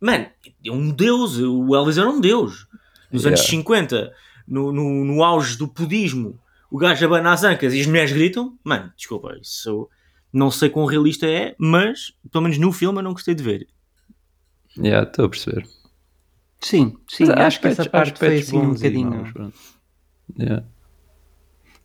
[0.00, 0.26] mano,
[0.64, 1.38] é um deus.
[1.38, 2.66] O Elvis era um deus.
[3.10, 3.56] Nos anos Yeah.
[3.62, 4.12] 50,
[4.46, 6.38] no, no, no auge do pudismo,
[6.70, 8.58] o gajo abana as ancas e as mulheres gritam.
[8.62, 9.88] Mano, desculpa, isso
[10.32, 13.66] não sei quão realista é, mas pelo menos no filme eu não gostei de ver.
[14.76, 15.66] Já, estou a perceber.
[16.60, 19.10] Sim, sim, Mas acho que essa parte foi assim um bocadinho.
[19.10, 19.52] maus.
[20.38, 20.64] Yeah.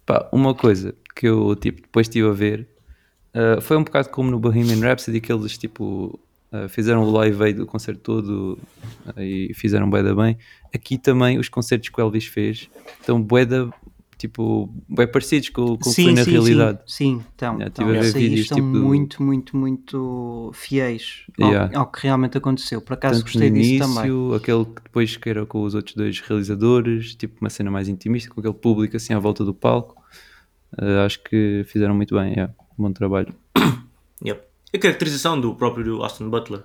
[0.05, 2.67] Pá, uma coisa que eu tipo, depois estive a ver
[3.33, 6.19] uh, foi um bocado como no Bohemian Rhapsody que eles tipo
[6.51, 8.59] uh, fizeram o live aid do concerto todo
[9.05, 10.37] uh, e fizeram bué da bem.
[10.73, 13.69] Aqui também os concertos que o Elvis fez estão bué da
[14.23, 16.79] tipo bué parecidos com, com o que foi na realidade.
[16.87, 21.49] Sim, sim, então, Já então esses aí vídeos, estão tipo, muito, muito, muito fiéis ao,
[21.49, 21.77] Yeah.
[21.77, 22.81] ao que realmente aconteceu.
[22.81, 24.35] Por acaso Tanto gostei no disso início, também.
[24.35, 28.29] aquele que depois que era com os outros dois realizadores, tipo uma cena mais intimista,
[28.33, 30.01] com aquele público assim à volta do palco.
[30.81, 32.53] Uh, acho que fizeram muito bem, yeah.
[32.77, 33.33] bom trabalho.
[34.25, 34.41] Yep.
[34.73, 36.63] A caracterização do próprio Austin Butler.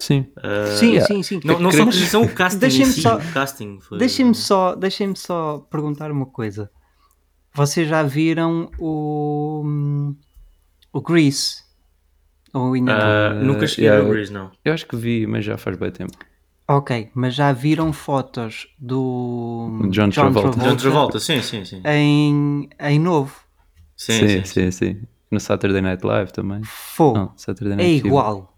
[0.00, 0.26] Sim.
[0.36, 1.06] Uh, Sim, yeah.
[1.06, 1.40] sim, sim.
[1.44, 3.98] Não, não só a caracterização, o casting em Deixem-me si, só- casting foi...
[3.98, 6.70] Deixem-me só, deixem só perguntar uma coisa.
[7.54, 10.14] Vocês já viram o,
[10.92, 11.62] o Grease?
[12.52, 13.00] Ou ainda não?
[13.00, 14.50] Ah, nunca cheguei yeah, a ver o Grease, não.
[14.64, 16.16] Eu acho que vi, mas já faz bem tempo.
[16.66, 20.60] Ok, mas já viram fotos do John Travolta.
[20.60, 21.82] John Travolta, sim, sim, sim.
[21.84, 23.34] Em, em novo?
[23.96, 24.44] Sim, sim, sim.
[24.44, 25.02] sim, sim.
[25.30, 26.60] No Saturday Night Live também.
[26.64, 27.18] Fogo.
[27.18, 28.06] Não, Saturday é Night Fever.
[28.08, 28.57] igual.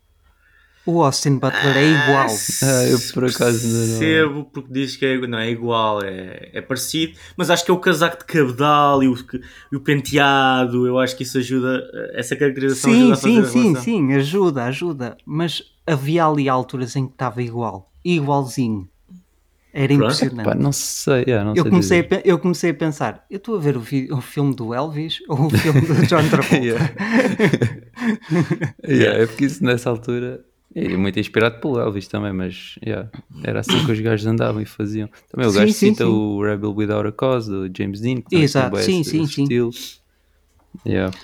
[0.87, 2.27] O Austin Butler é igual.
[2.63, 6.61] Ah, eu por acaso não- Percebo porque diz que é, não é igual, é, é
[6.63, 9.15] parecido, mas acho que é o casaco de cabedal e o,
[9.71, 11.83] e o penteado, eu acho que isso ajuda,
[12.15, 15.17] essa caracterização Sim, ajuda a fazer sim, a sim, sim, ajuda, ajuda.
[15.27, 17.93] Mas havia ali alturas em que estava igual.
[18.03, 18.89] Igualzinho.
[19.73, 20.57] Era impressionante.
[20.59, 22.23] Não sei, yeah, não eu, sei comecei a, dizer.
[22.25, 23.81] eu comecei a pensar, eu estou a ver o,
[24.17, 26.57] o filme do Elvis ou o filme do John Travolta?
[26.57, 26.91] Yeah.
[28.89, 30.43] Yeah, é porque isso nessa altura
[30.75, 33.11] é muito inspirado pelo Elvis também, mas yeah,
[33.43, 35.09] era assim que os gajos andavam e faziam.
[35.31, 36.11] Também o Sim, gajo sim, cita sim.
[36.11, 39.43] o Rebel Without a Cause do James Dean, que Exato, bué sim, sim, sim.
[39.43, 39.71] estilo.
[40.87, 41.17] Yeah.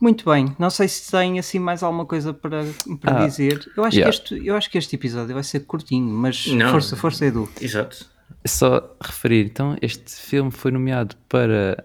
[0.00, 2.64] Muito bem, não sei se tem assim mais alguma coisa para,
[3.00, 3.70] para Ah, dizer.
[3.76, 4.10] Eu acho, yeah.
[4.10, 6.70] que este, eu acho que este episódio vai ser curtinho, mas Não.
[6.72, 7.48] força, força, Edu.
[7.60, 8.06] Exato.
[8.42, 11.84] É Só referir, então este filme foi nomeado para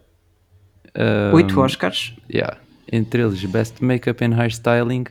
[0.95, 2.13] ah, Oito Oscars.
[2.33, 2.57] Yeah.
[2.91, 5.05] Entre eles, Best Makeup and Hairstyling.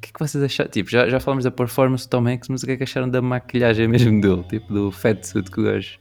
[0.00, 0.70] O que é que vocês acharam?
[0.70, 3.06] Tipo, já, já falamos da performance do Tom Hanks, mas o que é que acharam
[3.06, 4.42] da maquilhagem mesmo dele?
[4.48, 5.98] Tipo, do fatsuit que o gajo,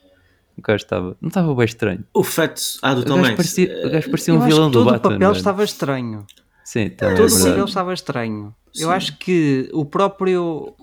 [0.57, 1.17] o gajo estava.
[1.19, 2.05] Não estava bem estranho.
[2.13, 4.47] O feto, ah, do O Tom gajo Hanks, parecia, o gajo parecia Eu um acho
[4.53, 5.11] vilão que do todo o Batman.
[5.11, 5.37] papel mano.
[5.37, 6.25] estava estranho.
[6.63, 8.55] Sim, é Todo o papel estava estranho.
[8.79, 10.73] Eu acho que o próprio.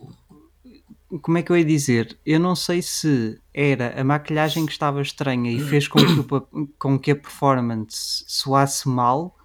[1.23, 2.19] Como é que eu ia dizer?
[2.27, 6.67] Eu não sei se era a maquilhagem que estava estranha e fez com que, o
[6.79, 9.36] com que a performance soasse mal,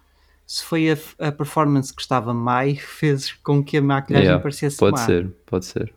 [0.52, 4.42] se foi a, a performance que estava má e fez com que a maquilhagem Yeah,
[4.42, 5.06] parecesse pode má.
[5.06, 5.94] ser, pode ser.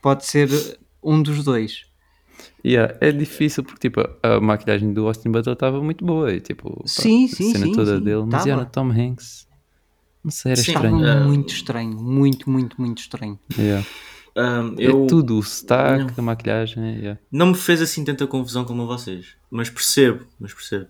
[0.00, 1.84] Pode ser um dos dois.
[2.64, 6.70] Yeah, é difícil porque tipo, a maquilhagem do Austin Butler estava muito boa e tipo,
[6.76, 9.48] pá, Sim, a sim, cena sim, toda sim, dele, mas yeah, no Tom Hanks,
[10.22, 10.70] não sei, era Sim.
[10.70, 11.08] Estava estranho.
[11.08, 11.24] Ah.
[11.26, 12.00] muito estranho.
[12.00, 13.36] Muito, muito, muito estranho.
[13.58, 13.84] Yeah.
[14.36, 17.20] Ahm, É eu tudo, o sotaque, a maquilhagem, yeah.
[17.32, 20.86] não me fez assim tanta confusão como a vocês, mas percebo, mas percebo.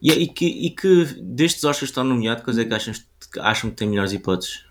[0.00, 3.40] E, e que, e que destes Oscars que estão nomeados, quais é que acham, que
[3.40, 4.64] acham que têm melhores hipóteses?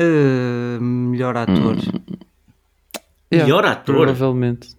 [0.00, 1.76] Uh, melhor ator.
[3.32, 3.94] Yeah, Melhor ator?
[3.96, 4.76] Provavelmente.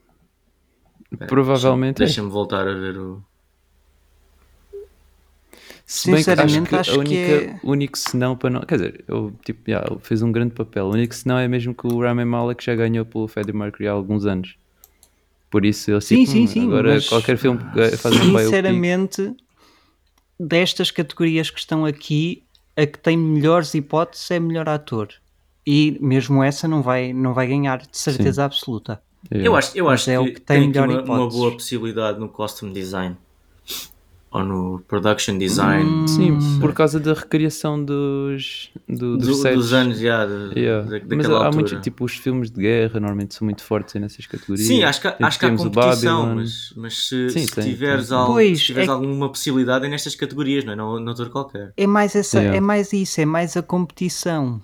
[1.28, 2.06] Provavelmente é.
[2.06, 3.24] Deixa-me voltar a ver o.
[5.86, 8.50] Se bem que acho Sinceramente, que acho a que única, é- o único senão para
[8.50, 8.62] não.
[8.62, 10.86] Quer dizer, eu, tipo, yeah, ele fez um grande papel.
[10.86, 13.94] O único senão é mesmo que o Rami Malek já ganhou pelo Freddie Mercury há
[13.94, 14.56] alguns anos.
[15.50, 18.44] Por isso eu Sim, sim, sim, Agora mas- qualquer filme que faz um biopic.
[18.44, 19.36] Sinceramente,
[20.40, 22.44] destas categorias que estão aqui,
[22.76, 25.10] a que tem melhores hipóteses é melhor ator.
[25.66, 29.02] E mesmo essa não vai, não vai ganhar de certeza absoluta.
[29.32, 29.48] yeah.
[29.48, 32.20] Eu acho, eu acho é o que, que tem tem melhor uma, uma boa possibilidade
[32.20, 33.18] no costume design
[34.30, 39.56] ou no production design Sim, por causa da recriação dos, do, dos do- sets.
[39.58, 40.84] dos anos já de, Yeah.
[40.90, 41.52] da, Mas daquela há altura.
[41.64, 44.68] muitos, tipo, os filmes de guerra normalmente são muito fortes nessas categorias.
[44.68, 46.36] Sim, acho que, Tipo, acho que há competição, Babylon.
[46.36, 48.18] mas, mas se, Sim, se tem, tiveres, tem.
[48.18, 50.76] algo, Pois, se tiveres é- alguma possibilidade é nestas categorias, não é?
[50.76, 51.72] Não, não outro qualquer.
[51.78, 52.58] É mais, essa, Yeah.
[52.58, 54.62] é mais isso, é mais a competição.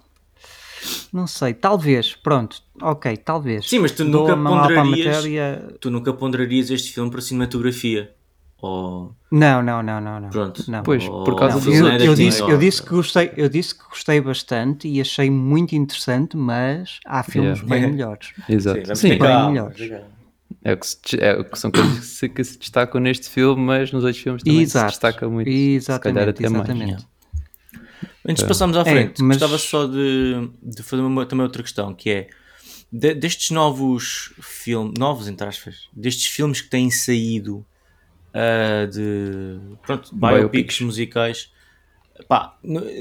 [1.14, 3.70] Não sei, talvez, pronto, ok, talvez.
[3.70, 5.76] Sim, mas tu Dou nunca ponderarias- matéria.
[5.80, 8.12] Tu nunca ponderarias este filme para cinematografia.
[8.66, 10.30] Ou, Não, não, não, não, não.
[10.30, 10.64] pronto.
[10.72, 10.84] Não.
[10.84, 13.84] Pois, por causa ou do- Eu, eu disse, eu, disse que gostei, eu disse que
[13.90, 17.68] gostei bastante e achei muito interessante, mas há filmes Yeah.
[17.82, 18.32] bem melhores.
[18.48, 18.86] Exato.
[18.96, 19.92] Sim, Sim, bem melhores.
[20.64, 23.30] É, o que se, é o que são coisas que se, que se destacam neste
[23.30, 24.86] filme, mas nos outros filmes também Exato.
[24.86, 25.50] se destaca muito.
[25.50, 26.92] Exatamente, se calhar até exatamente.
[26.94, 27.08] mais.
[28.26, 31.94] Antes de passarmos à frente, mas- gostava só de, de fazer uma, também outra questão,
[31.94, 32.28] que é
[32.90, 37.66] de- destes novos filmes, novos entre aspas, destes filmes que têm saído
[38.34, 40.82] ah, de pronto, biopics, Biopics.
[40.82, 41.54] musicais,
[42.28, 42.58] pá,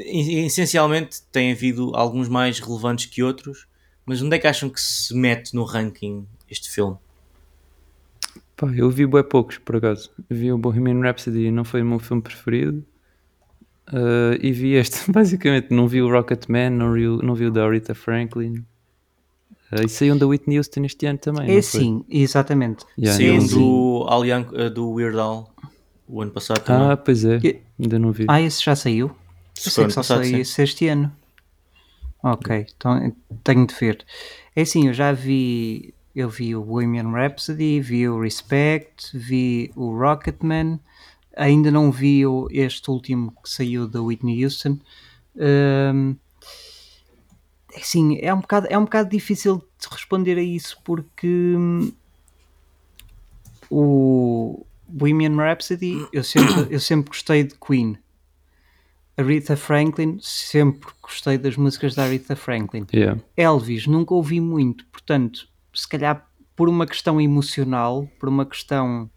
[0.06, 3.66] essencialmente tem havido alguns mais relevantes que outros,
[4.04, 6.96] mas onde é que acham que se mete no ranking este filme?
[8.56, 10.10] Pá, eu vi bué poucos, por acaso.
[10.30, 12.84] Vi o Bohemian Rhapsody, não foi o meu filme preferido.
[13.86, 15.70] Ah, e vi este, basicamente.
[15.74, 18.64] Não vi o Rocketman, não vi, o- não vi o da Aretha Franklin.
[19.72, 21.44] Ah, e saiu um da Whitney Houston este ano também.
[21.50, 21.62] É não foi?
[21.62, 22.84] sim, exatamente.
[22.98, 25.50] Yeah, Saiu um do, Al Yan- ah, do Weird Al
[26.06, 26.90] o ano passado também.
[26.90, 27.40] Ah, pois é.
[27.42, 28.26] E- Ainda não vi.
[28.28, 29.06] Ah, esse já saiu?
[29.08, 29.14] Eu
[29.54, 31.10] Se sei que só passado, saiu esse este ano.
[32.22, 34.04] Ok, então tenho de ver.
[34.54, 35.92] É assim, eu já vi.
[36.14, 40.78] Eu vi o Bohemian Rhapsody, vi o Respect, vi o Rocketman,
[41.34, 44.78] ainda não vi o, este último que saiu da Whitney Houston.
[45.34, 46.14] Hum,
[47.72, 51.92] é assim, é um, bocado, é um bocado difícil de responder a isso porque hum,
[53.70, 57.98] o Bohemian Rhapsody eu sempre, eu sempre gostei de Queen.
[59.16, 62.86] Aretha Franklin, sempre gostei das músicas da Aretha Franklin.
[62.92, 63.20] Yeah.
[63.36, 69.10] Elvis, nunca ouvi muito, portanto, se calhar por uma questão emocional, por uma questão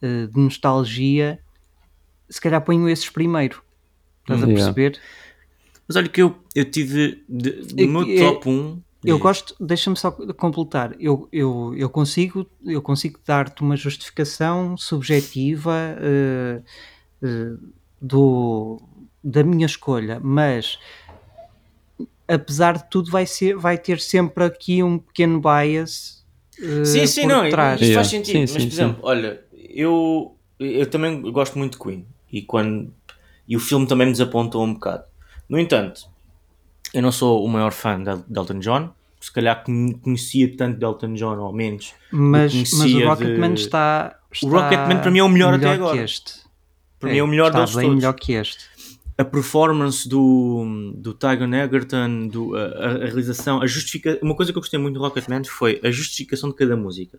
[0.00, 1.38] eh, de nostalgia,
[2.28, 3.62] se calhar ponho esses primeiro.
[4.22, 4.98] Estás a perceber?
[5.86, 8.82] Mas olha que eu, eu tive de- no meu É- top 1.
[9.06, 10.96] Eu gosto, deixa-me só completar.
[10.98, 16.62] Eu, eu, eu consigo, eu consigo dar-te uma justificação subjetiva eh,
[17.22, 17.52] eh,
[18.00, 18.80] do,
[19.22, 20.78] da minha escolha, mas
[22.26, 26.24] apesar de tudo, vai, ser, vai ter sempre aqui um pequeno bias.
[26.62, 27.80] eh, Sim, sim, não, trás.
[27.82, 28.32] isto faz sentido.
[28.32, 28.82] Sim, mas, sim, por sim.
[28.82, 32.92] exemplo, olha, eu, eu também gosto muito de Queen e, quando,
[33.46, 35.04] e o filme também me desapontou um bocado.
[35.48, 36.02] No entanto,
[36.92, 40.84] eu não sou o maior fã de Elton John, se calhar con- conhecia tanto de
[40.84, 41.92] Elton John ou menos.
[42.10, 45.72] Mas, mas o Rocketman de- está, O Rocketman para mim é o melhor até que
[45.74, 46.02] agora.
[46.02, 46.44] este.
[47.00, 47.96] Para mim é o melhor está deles bem todos.
[47.96, 48.64] melhor que este.
[49.16, 54.18] a performance do, do Tygon Egerton, do, a, a- a realização, a justifica...
[54.22, 57.18] uma coisa que eu gostei muito do Rocketman foi a justificação de cada música.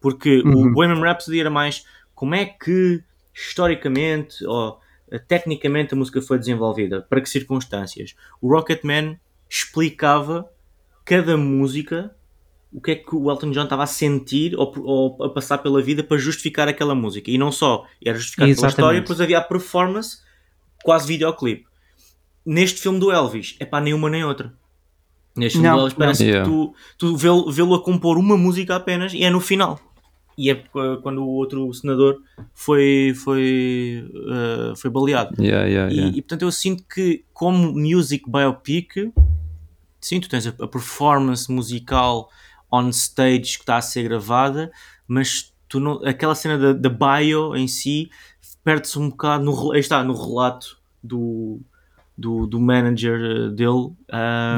[0.00, 0.66] Porque Uhum.
[0.68, 3.02] o Bohemian Rhapsody era mais como é que
[3.34, 4.78] historicamente ou
[5.18, 8.14] tecnicamente a música foi desenvolvida, para que circunstâncias.
[8.40, 9.18] O Rocketman
[9.48, 10.48] explicava
[11.04, 12.14] cada música
[12.72, 15.82] o que é que o Elton John estava a sentir ou, ou a passar pela
[15.82, 17.30] vida para justificar aquela música.
[17.30, 18.78] E não só, era justificado pela Exatamente.
[18.78, 20.18] história, depois havia a performance,
[20.84, 21.66] quase videoclipe.
[22.46, 24.54] Neste filme do Elvis, é para nenhuma nem outra.
[25.36, 26.42] Neste filme Não, do Elvis parece não.
[26.42, 29.80] que tu, tu vê-lo vê-lo a compor uma música apenas e é no final.
[30.40, 32.22] E é uh, quando o outro senador
[32.54, 35.34] foi, foi, uh, foi baleado.
[35.42, 36.16] Yeah, yeah, E, yeah.
[36.16, 39.12] e, portanto eu sinto que como music biopic
[40.00, 42.30] sim, tu tens a, a performance musical
[42.72, 44.72] on stage que está a ser gravada
[45.06, 48.08] mas tu não, aquela cena da, da bio em si
[48.64, 51.60] perde-se um bocado no, está, no relato do,
[52.16, 53.96] do, do manager eh, dele um,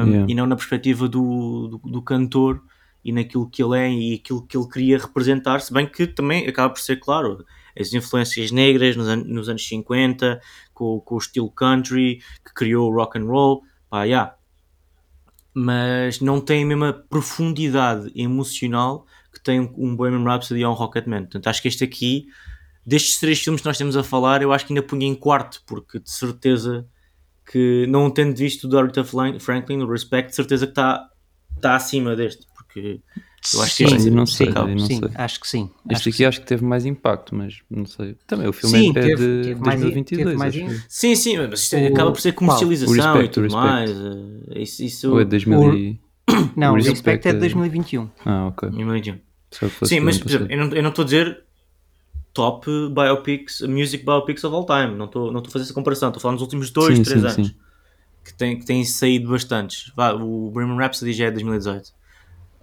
[0.05, 0.25] Yeah.
[0.31, 2.61] e não na perspectiva do, do, do cantor
[3.03, 6.47] e naquilo que ele é e aquilo que ele queria representar, se bem que também
[6.47, 7.43] acaba por ser claro
[7.79, 10.39] as influências negras nos, an- nos anos 50
[10.73, 14.35] com, com o estilo country que criou o rock and roll pá, yeah.
[15.53, 21.21] mas não tem a mesma profundidade emocional que tem um Bohemian Rhapsody ou um Rocketman
[21.23, 22.25] portanto acho que este aqui
[22.85, 25.61] destes três filmes que nós temos a falar eu acho que ainda punha em quarto
[25.65, 26.87] porque de certeza
[27.51, 31.09] que não tendo visto o do Aretha Flan- Franklin o Respect de certeza que está
[31.55, 32.99] está acima deste porque
[33.53, 35.09] eu acho que Sim, este eu não sei, não sim, sei.
[35.15, 35.69] acho que sim.
[35.85, 38.15] Este acho que aqui acho que teve mais impacto, mas não sei.
[38.25, 40.25] Também o filme Sim, é teve- de teve mais- 2022.
[40.27, 40.79] teve mais in- eu.
[40.87, 43.67] Sim, sim, mas isto O- acaba por ser comercialização O Respect, e tudo o Respect.
[43.67, 43.91] mais.
[44.57, 45.99] eh, Isso, isso Ou é 2000 e...
[46.55, 48.09] Não, o o Respect Respect é de é- 2021.
[48.25, 48.69] Ah, ok.
[48.73, 49.19] imagino.
[49.51, 51.43] Só que fosse Sim, do mas por exemplo, eu não estou a dizer
[52.33, 54.95] top biopics, music biopics of all time.
[54.97, 56.09] Não estou não estou a fazer essa comparação.
[56.09, 57.55] Estou a falar nos últimos dois, Sim, três sim, anos sim.
[58.23, 59.91] que têm que têm saído bastantes.
[59.95, 61.91] Vá, o Bohemian Rhapsody já é de 2018.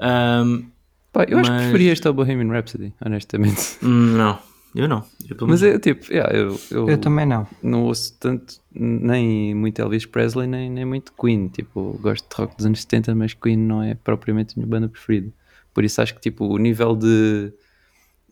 [0.00, 0.64] Ahm,
[1.12, 3.78] Pá, eu acho que mas- preferia este ao Bohemian Rhapsody, honestamente.
[3.82, 4.38] hum, não,
[4.76, 5.04] eu não.
[5.28, 7.46] Eu, pelo Mas é tipo, yeah, eu, eu, Eu também não.
[7.62, 11.48] não ouço tanto nem muito Elvis Presley, nem, nem muito Queen.
[11.48, 14.88] Tipo, gosto de rock dos anos 70, mas Queen não é propriamente a minha banda
[14.88, 15.32] preferida.
[15.74, 17.52] Por isso acho que tipo, o nível de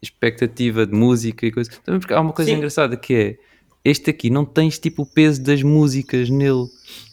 [0.00, 1.70] expectativa de música e coisa.
[1.84, 2.56] Também porque há uma coisa Sim.
[2.56, 3.36] engraçada que é
[3.88, 6.66] este aqui não tens tipo o peso das músicas nele.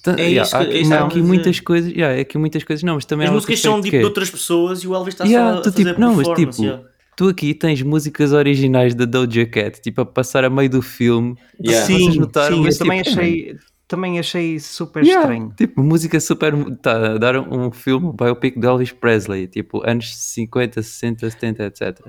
[0.04, 2.22] Ta- É yeah, isso há que- é isso há eu aqui muitas coisas, yeah, é
[2.22, 4.06] aqui muitas coisas não, mas também As há outro músicas são tipo que é- de
[4.06, 6.58] outras pessoas e o Elvis está Yeah, só a tu, fazer tipo, não, mas performance,
[6.58, 6.90] tipo, yeah.
[7.18, 11.36] tu aqui tens músicas originais da Doja Cat, tipo, a passar a meio do filme.
[11.64, 11.86] Yeah.
[11.86, 13.56] Sim, notaram, sim, mas, eu também tipo, achei,
[13.88, 15.54] também achei super Yeah, estranho.
[15.58, 16.54] Tipo, música super.
[16.82, 21.64] Tá a dar um filme, um biopic de Elvis Presley, tipo, anos 50, 60, 70,
[21.66, 22.00] etc.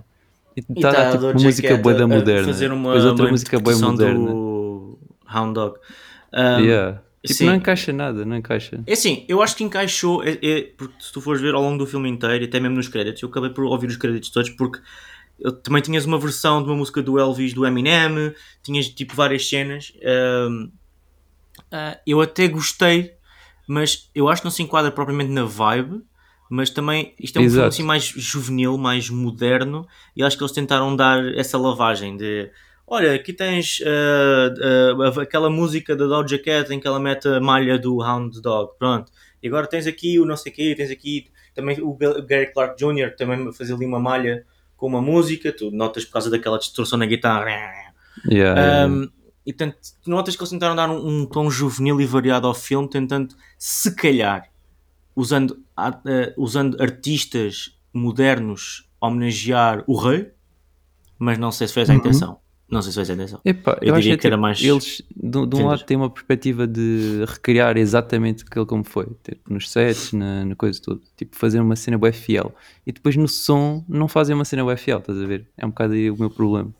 [0.57, 2.45] E está a tá dar tipo, música boa da moderna.
[2.47, 4.31] fazer uma, Depois outra uma música boa moderna.
[4.33, 4.99] do
[5.33, 5.79] Hound Dog.
[6.33, 7.03] Um, Yeah.
[7.25, 8.81] Tipo, não encaixa nada, não encaixa.
[8.87, 11.77] É assim, eu acho que encaixou, é, é- porque se tu fores ver ao longo
[11.77, 14.79] do filme inteiro, até mesmo nos créditos, eu acabei por ouvir os créditos todos porque
[15.41, 19.49] eu, também tinhas uma versão de uma música do Elvis do Eminem, tinhas tipo várias
[19.49, 19.93] cenas.
[20.05, 20.71] ahm,
[21.73, 23.13] ah, eu até gostei,
[23.67, 26.03] mas eu acho que não se enquadra propriamente na vibe.
[26.49, 27.69] Mas também isto é um filme Exato.
[27.69, 32.51] assim mais juvenil, mais moderno, e acho que eles tentaram dar essa lavagem de
[32.87, 34.55] olha, aqui tens ah,
[35.03, 38.73] ah, aquela música da Doja Cat em que ela mete a malha do Hound Dog,
[38.79, 39.11] pronto.
[39.43, 42.77] E agora tens aqui o não sei quê, tens aqui também o Ga- Gary Clark
[42.79, 43.17] Jr.
[43.17, 44.45] também fazer ali uma malha
[44.77, 47.51] com uma música, tu notas por causa daquela distorção na guitarra.
[48.31, 48.87] Yeah, yeah.
[48.87, 49.09] Um,
[49.45, 52.89] e portanto, notas que eles tentaram dar um, um tom juvenil e variado ao filme,
[52.89, 54.49] tentando, se calhar,
[55.17, 55.59] usando,
[56.07, 60.31] eh, usando artistas modernos homenagear o rei,
[61.19, 61.99] mas não sei se fez a Uhum.
[62.01, 62.39] intenção.
[62.69, 63.41] Não sei se fez a intenção.
[63.45, 65.85] Epá, eu eu, acho diria que, que era tipo, mais- eles, de, de um lado,
[65.85, 70.81] têm uma perspectiva de recriar exatamente aquilo como foi, tipo, nos sets, na, na coisa
[70.83, 72.55] toda, tipo, fazer uma cena bué fiel.
[72.87, 75.47] E depois no som, não fazem uma cena bué fiel, estás a ver?
[75.57, 76.75] É um bocado aí o meu problema.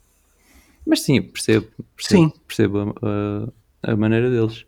[0.85, 2.33] Mas sim, percebo, percebo, Sim.
[2.47, 4.65] percebo a, a- a maneira deles.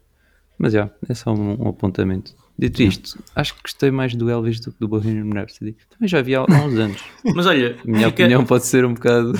[0.57, 2.33] Mas já, é só um, um apontamento.
[2.59, 5.77] Dito isto, acho que gostei mais do Elvis do que do Bohemian Rhapsody.
[5.89, 7.01] Também já vi há, há uns anos.
[7.35, 9.33] Mas olha, A minha fica, opinião pode ser um bocado.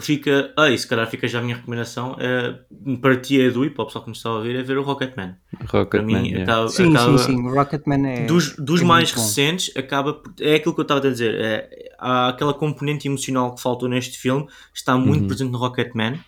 [0.00, 0.52] fica.
[0.56, 2.16] Ah, e se calhar fica já a minha recomendação.
[2.18, 2.58] É,
[3.00, 4.82] para ti, Edu, e para o pessoal que nos está a ouvir, é ver o
[4.82, 5.36] Rocketman.
[5.58, 6.26] Para Rocketman.
[6.26, 6.42] yeah.
[6.44, 7.46] acaba, Sim, acaba- sim, sim.
[7.46, 8.26] O Rocketman é.
[8.26, 11.34] Dos, dos é mais recentes, acaba é aquilo que eu estava a dizer.
[11.34, 15.28] É, há aquela componente emocional que faltou neste filme, está muito Uhum.
[15.28, 16.18] presente no Rocketman.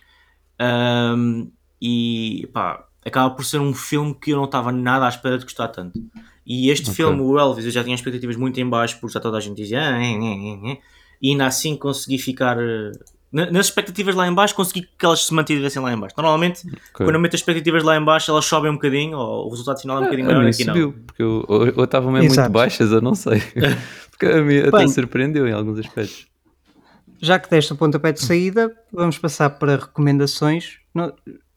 [0.59, 1.47] Ahm,
[1.81, 5.43] e pá, acaba por ser um filme que eu não estava nada à espera de
[5.45, 5.99] gostar tanto.
[6.45, 6.95] E este Ok.
[6.95, 9.55] filme, o Elvis, eu já tinha expectativas muito em baixo, porque já toda a gente
[9.57, 10.77] dizia "Ah, é, é, é, é",
[11.21, 12.57] e ainda assim consegui ficar.
[12.59, 12.91] eh,
[13.31, 16.15] na- Nas expectativas lá em baixo, consegui que elas se mantivessem lá em baixo.
[16.17, 17.05] Normalmente, Ok.
[17.05, 19.79] quando eu meto as expectativas lá em baixo, elas sobem um bocadinho, ou o resultado
[19.79, 20.73] final é um bocadinho a maior aqui não.
[20.73, 22.49] subiu, porque eu, estavam mesmo Exato.
[22.49, 23.39] muito baixas, eu não sei.
[24.09, 26.27] porque a mim até surpreendeu em alguns aspectos.
[27.21, 30.79] Já que deste o pontapé de saída, vamos passar para recomendações.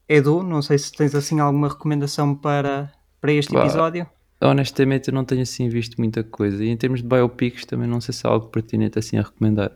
[0.08, 3.60] Edu, não sei se tens assim alguma recomendação para, para este Vá.
[3.60, 4.06] episódio.
[4.40, 6.64] Honestamente, eu não tenho assim visto muita coisa.
[6.64, 9.70] E em termos de biopics, também não sei se há algo pertinente assim a recomendar.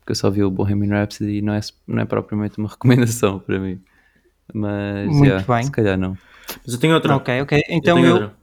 [0.00, 3.38] Porque eu só vi o Bohemian Rhapsody e não é, não é propriamente uma recomendação
[3.38, 3.80] para mim.
[4.54, 5.64] Mas, Muito yeah, bem.
[5.64, 6.16] se calhar não.
[6.64, 7.14] Mas eu tenho outra.
[7.16, 7.58] Ok, ok.
[7.58, 8.12] eu Então tenho eu.
[8.14, 8.34] outra.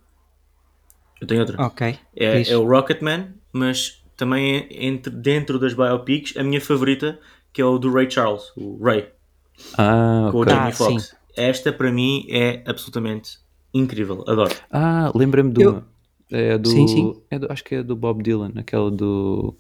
[1.22, 1.66] Eu tenho outra.
[1.66, 1.98] Ok.
[2.16, 2.50] É, diz.
[2.52, 7.20] é o Rocketman, mas também é entre, dentro das biopics, a minha favorita,
[7.52, 9.08] que é o do Ray Charles, o Ray,
[9.78, 10.54] Ah, com o ok.
[10.54, 11.16] Jamie Ah, Foxx.
[11.36, 13.38] Esta para mim é absolutamente
[13.74, 14.54] incrível, adoro.
[14.72, 15.94] Ah, lembrei-me de Eu- uma.
[16.32, 17.22] É do, Sim, sim.
[17.30, 19.56] é do- acho que é do Bob Dylan, aquela do.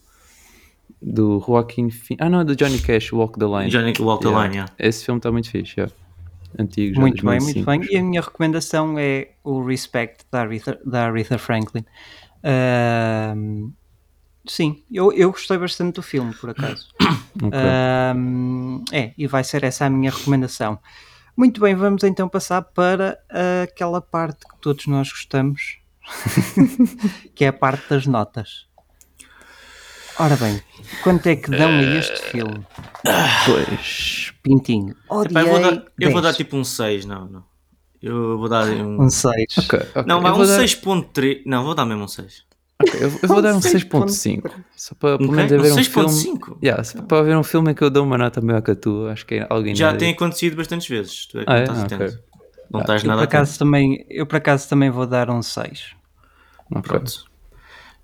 [1.01, 2.17] Do Joaquin Phoenix.
[2.26, 3.69] Ah, não, é do Johnny Cash, Walk the Line.
[3.69, 4.43] Johnny Walk the Yeah.
[4.43, 4.74] Line, yeah.
[4.80, 5.89] Esse filme está muito fixe, já.
[6.57, 7.69] Antigo, já Muito bem, 2005.
[7.69, 7.95] muito bem.
[7.95, 11.84] E a minha recomendação é o Respect da Aretha, da Aretha Franklin.
[12.43, 13.71] Ahm,
[14.47, 16.88] sim, eu, eu gostei bastante do filme, por acaso.
[17.43, 17.59] Ok.
[17.59, 20.78] Ahm, é, e vai ser essa a minha recomendação.
[21.36, 23.20] Muito bem, vamos então passar para
[23.64, 25.80] aquela parte que todos nós gostamos,
[27.34, 28.68] que é a parte das notas.
[30.20, 30.62] Ora bem,
[31.04, 32.64] quanto é que dão a este filme?
[33.46, 34.32] Pois.
[34.44, 34.92] Pintinho.
[34.92, 36.24] Epá, Odiei eu, vou dar, eu vou 10.
[36.24, 37.44] dar tipo um 6, não, não.
[38.02, 39.02] Eu vou dar um.
[39.02, 39.34] um 6.
[39.60, 40.04] Ok, ok.
[40.06, 41.42] não, vai um vou dar- 6.3.
[41.48, 42.44] Não, vou dar mesmo um 6.
[42.88, 44.52] Ok, eu, eu vou dar um Um 6.5.
[44.76, 45.36] Só para pelo Ok?
[45.36, 46.10] menos Um haver um 6.5?
[46.46, 46.58] filme.
[46.64, 48.76] Yeah, só para haver um filme em que eu dou uma nota maior que a
[48.76, 49.12] tua.
[49.14, 51.26] Acho que é alguém Já tem acontecido bastantes vezes.
[51.28, 51.84] Tu é que Ah, não é?
[51.86, 52.20] estás Ah.
[52.72, 53.36] Não Ah, estás Eu nada por, atento.
[53.38, 55.96] acaso também, eu por acaso também vou dar um 6.
[56.82, 57.26] Pronto.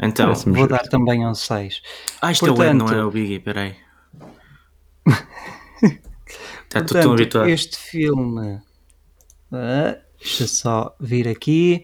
[0.02, 0.68] Então, Vou justo.
[0.68, 1.82] dar também um 6.
[2.22, 3.76] ah, isto é o Ed, não Portanto- é o Biggie, peraí.
[6.70, 7.50] Está tudo tão Portanto, habituado.
[7.50, 8.62] este filme.
[9.52, 11.84] Ah, deixa só vir aqui.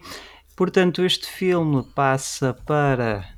[0.56, 3.28] Portanto, este filme passa para.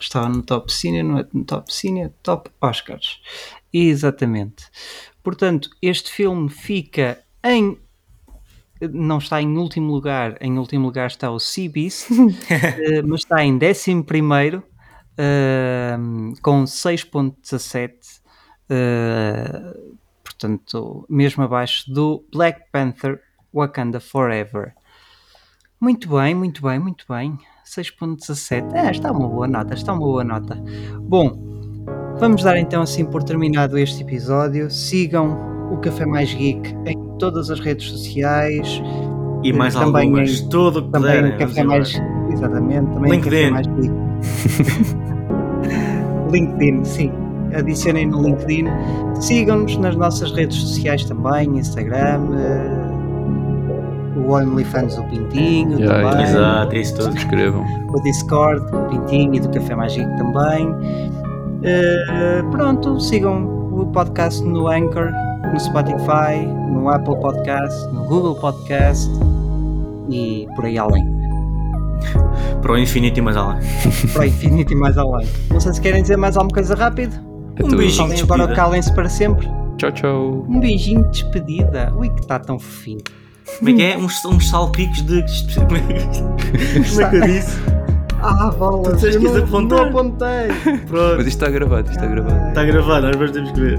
[0.00, 3.20] Estava no Top Cine, não é no Top Cine, Top Oscars.
[3.72, 4.66] Exatamente.
[5.22, 7.76] Portanto, este filme fica em.
[8.80, 12.08] Não está em último lugar, em último lugar está o Sea Beast,
[12.50, 14.60] eh, mas está em décimo primeiro,
[15.16, 17.92] ehm, com 6.17,
[18.68, 19.76] eh,
[20.24, 23.22] portanto, mesmo abaixo do Black Panther
[23.54, 24.74] Wakanda Forever.
[25.82, 27.36] Muito bem, muito bem, muito bem.
[27.66, 28.72] 6.17.
[28.72, 30.56] É, está uma boa nota, está uma boa nota.
[31.00, 31.32] Bom,
[32.20, 34.70] vamos dar então assim por terminado este episódio.
[34.70, 35.36] Sigam
[35.72, 38.80] o Café Mais Geek em todas as redes sociais.
[39.42, 40.40] E mais também algumas.
[40.40, 41.38] em- Tudo o que Também puderem.
[41.38, 42.00] Café Mais.
[42.30, 43.50] Exatamente, também o Café LinkedIn.
[43.50, 43.92] Mais Geek.
[46.30, 47.12] LinkedIn, sim.
[47.56, 48.64] Adicionem no LinkedIn.
[49.20, 52.81] Sigam-nos nas nossas redes sociais também, Instagram, eh,
[54.26, 57.04] o OnlyFans do Pintinho Yeah, também, Exato, é isso tudo.
[57.04, 57.64] Subscrevam.
[57.94, 60.74] o Discord do Pintinho e do Café Mágico também.
[61.64, 65.10] Eh, pronto, sigam o podcast no Anchor,
[65.52, 69.10] no Spotify, no Apple Podcast, no Google Podcast
[70.10, 71.06] e por aí além.
[72.60, 73.58] Para o infinito e mais além.
[74.12, 75.26] Para o infinito e mais além.
[75.50, 77.14] Não sei se querem dizer mais alguma coisa rápido.
[77.56, 77.76] É Um tudo.
[77.76, 78.08] beijinho.
[78.26, 79.48] Falem agora calem-se para sempre.
[79.76, 80.44] Tchau, tchau.
[80.48, 81.92] Um beijinho de despedida.
[81.96, 83.00] Ui, que está tão fofinho.
[83.58, 83.96] Como é que é?
[83.98, 85.22] Uns, uns salpicos de.
[85.54, 87.58] Como é que eu disse?
[88.24, 89.78] Ah, bolas, Tu disseste eu que não, apontar.
[89.80, 90.28] não apontei.
[90.64, 91.18] Mas Pronto.
[91.20, 92.48] isto está gravado, isto está gravado.
[92.48, 93.78] Está gravado, nós vamos ter que ver.